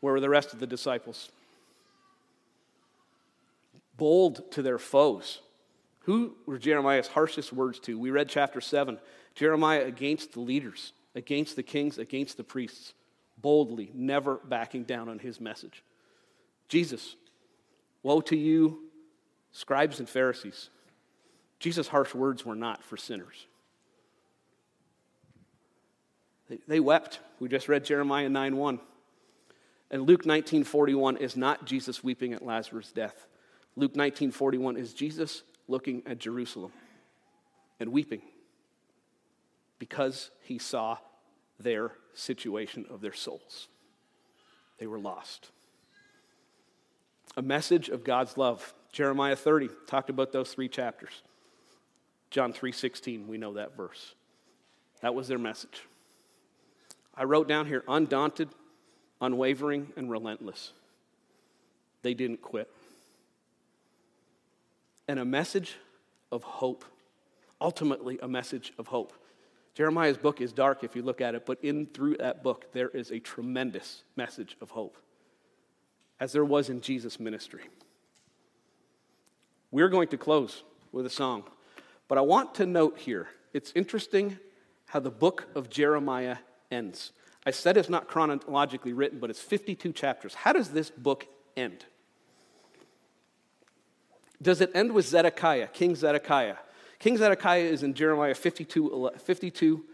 Where 0.00 0.14
were 0.14 0.20
the 0.20 0.28
rest 0.28 0.52
of 0.52 0.60
the 0.60 0.66
disciples? 0.66 1.30
Bold 3.96 4.50
to 4.52 4.62
their 4.62 4.78
foes. 4.78 5.40
Who 6.00 6.34
were 6.46 6.58
Jeremiah's 6.58 7.08
harshest 7.08 7.52
words 7.52 7.78
to? 7.80 7.98
We 7.98 8.10
read 8.10 8.28
chapter 8.28 8.60
7. 8.60 8.98
Jeremiah 9.34 9.84
against 9.84 10.32
the 10.32 10.40
leaders, 10.40 10.92
against 11.14 11.56
the 11.56 11.62
kings, 11.62 11.98
against 11.98 12.36
the 12.36 12.44
priests, 12.44 12.92
boldly, 13.38 13.90
never 13.94 14.36
backing 14.44 14.84
down 14.84 15.08
on 15.08 15.18
his 15.18 15.40
message. 15.40 15.82
Jesus, 16.68 17.16
woe 18.02 18.20
to 18.22 18.36
you, 18.36 18.90
scribes 19.52 20.00
and 20.00 20.08
Pharisees. 20.08 20.70
Jesus' 21.58 21.88
harsh 21.88 22.14
words 22.14 22.44
were 22.44 22.56
not 22.56 22.82
for 22.82 22.96
sinners. 22.96 23.46
They, 26.66 26.80
wept. 26.80 27.20
We 27.40 27.48
just 27.48 27.68
read 27.68 27.84
Jeremiah 27.84 28.28
9 28.28 28.56
1. 28.56 28.80
And 29.90 30.06
Luke 30.06 30.24
19:41 30.24 31.18
is 31.18 31.36
not 31.36 31.66
Jesus 31.66 32.02
weeping 32.02 32.32
at 32.32 32.44
Lazarus' 32.44 32.92
death. 32.92 33.26
Luke 33.76 33.94
19:41 33.94 34.76
is 34.76 34.92
Jesus 34.92 35.42
looking 35.68 36.02
at 36.06 36.18
Jerusalem 36.18 36.72
and 37.80 37.92
weeping 37.92 38.22
because 39.78 40.30
he 40.42 40.58
saw 40.58 40.98
their 41.58 41.92
situation 42.14 42.86
of 42.90 43.00
their 43.00 43.12
souls. 43.12 43.68
They 44.78 44.86
were 44.86 44.98
lost. 44.98 45.50
A 47.36 47.42
message 47.42 47.88
of 47.88 48.04
God's 48.04 48.36
love. 48.36 48.74
Jeremiah 48.92 49.36
30 49.36 49.70
talked 49.86 50.10
about 50.10 50.32
those 50.32 50.52
three 50.52 50.68
chapters. 50.68 51.22
John 52.30 52.52
3:16, 52.52 53.26
we 53.26 53.38
know 53.38 53.54
that 53.54 53.76
verse. 53.76 54.14
That 55.00 55.14
was 55.14 55.28
their 55.28 55.38
message. 55.38 55.82
I 57.14 57.24
wrote 57.24 57.48
down 57.48 57.66
here 57.66 57.84
undaunted, 57.88 58.50
unwavering, 59.20 59.92
and 59.96 60.10
relentless. 60.10 60.72
They 62.02 62.14
didn't 62.14 62.42
quit. 62.42 62.70
And 65.08 65.18
a 65.18 65.24
message 65.24 65.76
of 66.30 66.42
hope, 66.42 66.84
ultimately, 67.60 68.18
a 68.22 68.28
message 68.28 68.72
of 68.78 68.86
hope. 68.88 69.12
Jeremiah's 69.74 70.18
book 70.18 70.40
is 70.40 70.52
dark 70.52 70.84
if 70.84 70.94
you 70.94 71.02
look 71.02 71.20
at 71.20 71.34
it, 71.34 71.46
but 71.46 71.58
in 71.62 71.86
through 71.86 72.16
that 72.18 72.42
book, 72.42 72.72
there 72.72 72.88
is 72.88 73.10
a 73.10 73.18
tremendous 73.18 74.04
message 74.16 74.56
of 74.60 74.70
hope, 74.70 74.98
as 76.20 76.32
there 76.32 76.44
was 76.44 76.68
in 76.68 76.80
Jesus' 76.80 77.18
ministry. 77.18 77.62
We're 79.70 79.88
going 79.88 80.08
to 80.08 80.18
close 80.18 80.62
with 80.92 81.06
a 81.06 81.10
song, 81.10 81.44
but 82.06 82.18
I 82.18 82.20
want 82.20 82.54
to 82.56 82.66
note 82.66 82.98
here 82.98 83.28
it's 83.54 83.72
interesting 83.74 84.38
how 84.86 85.00
the 85.00 85.10
book 85.10 85.46
of 85.54 85.70
Jeremiah 85.70 86.36
ends. 86.70 87.12
I 87.46 87.50
said 87.50 87.76
it's 87.76 87.88
not 87.88 88.08
chronologically 88.08 88.92
written, 88.92 89.18
but 89.18 89.30
it's 89.30 89.40
52 89.40 89.92
chapters. 89.92 90.34
How 90.34 90.52
does 90.52 90.68
this 90.68 90.90
book 90.90 91.26
end? 91.56 91.86
Does 94.42 94.60
it 94.60 94.72
end 94.74 94.92
with 94.92 95.06
Zedekiah, 95.06 95.68
King 95.68 95.94
Zedekiah? 95.94 96.56
King 96.98 97.16
Zedekiah 97.16 97.62
is 97.62 97.84
in 97.84 97.94
Jeremiah 97.94 98.34
52, 98.34 99.10
52 99.18 99.84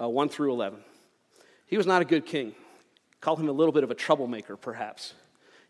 uh, 0.00 0.08
1 0.08 0.28
through 0.28 0.52
11. 0.52 0.80
He 1.66 1.76
was 1.76 1.86
not 1.86 2.02
a 2.02 2.04
good 2.04 2.26
king. 2.26 2.54
Call 3.20 3.36
him 3.36 3.48
a 3.48 3.52
little 3.52 3.72
bit 3.72 3.84
of 3.84 3.90
a 3.90 3.94
troublemaker, 3.94 4.56
perhaps. 4.56 5.14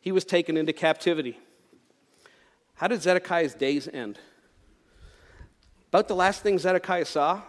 He 0.00 0.12
was 0.12 0.24
taken 0.24 0.56
into 0.56 0.72
captivity. 0.72 1.38
How 2.74 2.88
did 2.88 3.00
Zedekiah's 3.00 3.54
days 3.54 3.88
end? 3.88 4.18
About 5.88 6.08
the 6.08 6.16
last 6.16 6.42
thing 6.42 6.58
Zedekiah 6.58 7.04
saw 7.04 7.42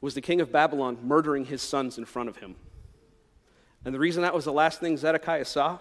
was 0.00 0.14
the 0.14 0.20
king 0.20 0.40
of 0.40 0.52
Babylon 0.52 0.98
murdering 1.02 1.44
his 1.44 1.60
sons 1.60 1.98
in 1.98 2.04
front 2.04 2.28
of 2.28 2.36
him. 2.36 2.54
And 3.84 3.94
the 3.94 3.98
reason 3.98 4.22
that 4.22 4.34
was 4.34 4.44
the 4.44 4.52
last 4.52 4.80
thing 4.80 4.96
Zedekiah 4.96 5.44
saw, 5.44 5.78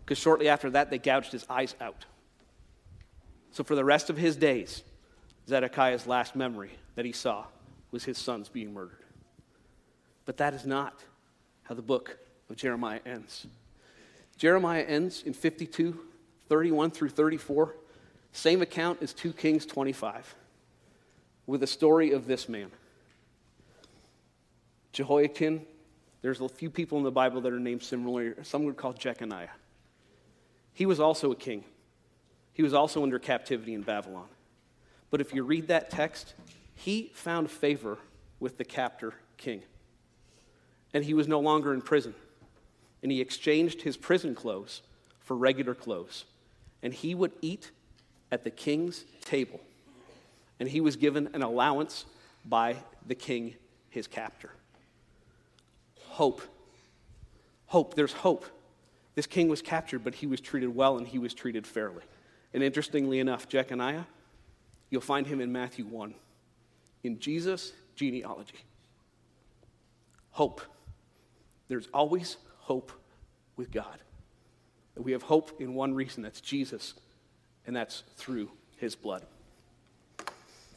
because 0.00 0.18
shortly 0.18 0.48
after 0.48 0.70
that, 0.70 0.90
they 0.90 0.98
gouged 0.98 1.32
his 1.32 1.46
eyes 1.48 1.74
out. 1.80 2.04
So 3.52 3.64
for 3.64 3.74
the 3.74 3.84
rest 3.84 4.10
of 4.10 4.16
his 4.16 4.36
days, 4.36 4.82
Zedekiah's 5.48 6.06
last 6.06 6.36
memory 6.36 6.70
that 6.94 7.04
he 7.04 7.12
saw 7.12 7.44
was 7.90 8.04
his 8.04 8.18
sons 8.18 8.48
being 8.48 8.72
murdered. 8.72 9.04
But 10.26 10.36
that 10.36 10.54
is 10.54 10.66
not 10.66 11.02
how 11.62 11.74
the 11.74 11.82
book 11.82 12.18
of 12.50 12.56
Jeremiah 12.56 13.00
ends. 13.06 13.46
Jeremiah 14.36 14.82
ends 14.82 15.22
in 15.22 15.32
52, 15.32 15.98
31 16.48 16.90
through 16.90 17.08
34. 17.08 17.74
Same 18.32 18.62
account 18.62 19.02
as 19.02 19.12
2 19.14 19.32
Kings 19.32 19.66
25, 19.66 20.34
with 21.46 21.60
the 21.60 21.66
story 21.66 22.12
of 22.12 22.26
this 22.26 22.48
man. 22.48 22.70
Jehoiakim, 24.92 25.62
there's 26.22 26.40
a 26.40 26.48
few 26.48 26.70
people 26.70 26.98
in 26.98 27.04
the 27.04 27.10
Bible 27.10 27.40
that 27.40 27.52
are 27.52 27.58
named 27.60 27.82
similarly. 27.82 28.34
Some 28.42 28.64
would 28.64 28.76
call 28.76 28.92
Jeconiah. 28.92 29.48
He 30.72 30.86
was 30.86 31.00
also 31.00 31.32
a 31.32 31.36
king. 31.36 31.64
He 32.58 32.64
was 32.64 32.74
also 32.74 33.04
under 33.04 33.20
captivity 33.20 33.72
in 33.72 33.82
Babylon. 33.82 34.26
But 35.12 35.20
if 35.20 35.32
you 35.32 35.44
read 35.44 35.68
that 35.68 35.90
text, 35.90 36.34
he 36.74 37.12
found 37.14 37.52
favor 37.52 37.98
with 38.40 38.58
the 38.58 38.64
captor 38.64 39.14
king. 39.36 39.62
And 40.92 41.04
he 41.04 41.14
was 41.14 41.28
no 41.28 41.38
longer 41.38 41.72
in 41.72 41.80
prison. 41.80 42.16
And 43.00 43.12
he 43.12 43.20
exchanged 43.20 43.82
his 43.82 43.96
prison 43.96 44.34
clothes 44.34 44.82
for 45.20 45.36
regular 45.36 45.72
clothes. 45.72 46.24
And 46.82 46.92
he 46.92 47.14
would 47.14 47.30
eat 47.42 47.70
at 48.32 48.42
the 48.42 48.50
king's 48.50 49.04
table. 49.20 49.60
And 50.58 50.68
he 50.68 50.80
was 50.80 50.96
given 50.96 51.30
an 51.34 51.42
allowance 51.42 52.06
by 52.44 52.78
the 53.06 53.14
king, 53.14 53.54
his 53.88 54.08
captor. 54.08 54.50
Hope. 56.06 56.42
Hope. 57.66 57.94
There's 57.94 58.14
hope. 58.14 58.46
This 59.14 59.28
king 59.28 59.46
was 59.48 59.62
captured, 59.62 60.02
but 60.02 60.16
he 60.16 60.26
was 60.26 60.40
treated 60.40 60.74
well 60.74 60.98
and 60.98 61.06
he 61.06 61.20
was 61.20 61.34
treated 61.34 61.64
fairly. 61.64 62.02
And 62.54 62.62
interestingly 62.62 63.18
enough, 63.18 63.48
Jeconiah, 63.48 64.06
you'll 64.90 65.00
find 65.00 65.26
him 65.26 65.40
in 65.40 65.52
Matthew 65.52 65.84
1, 65.84 66.14
in 67.04 67.18
Jesus' 67.18 67.72
genealogy. 67.94 68.64
Hope. 70.30 70.60
There's 71.68 71.88
always 71.92 72.36
hope 72.58 72.92
with 73.56 73.70
God. 73.70 73.98
We 74.96 75.12
have 75.12 75.22
hope 75.22 75.60
in 75.60 75.74
one 75.74 75.94
reason 75.94 76.22
that's 76.22 76.40
Jesus, 76.40 76.94
and 77.66 77.76
that's 77.76 78.02
through 78.16 78.50
his 78.78 78.94
blood. 78.94 79.26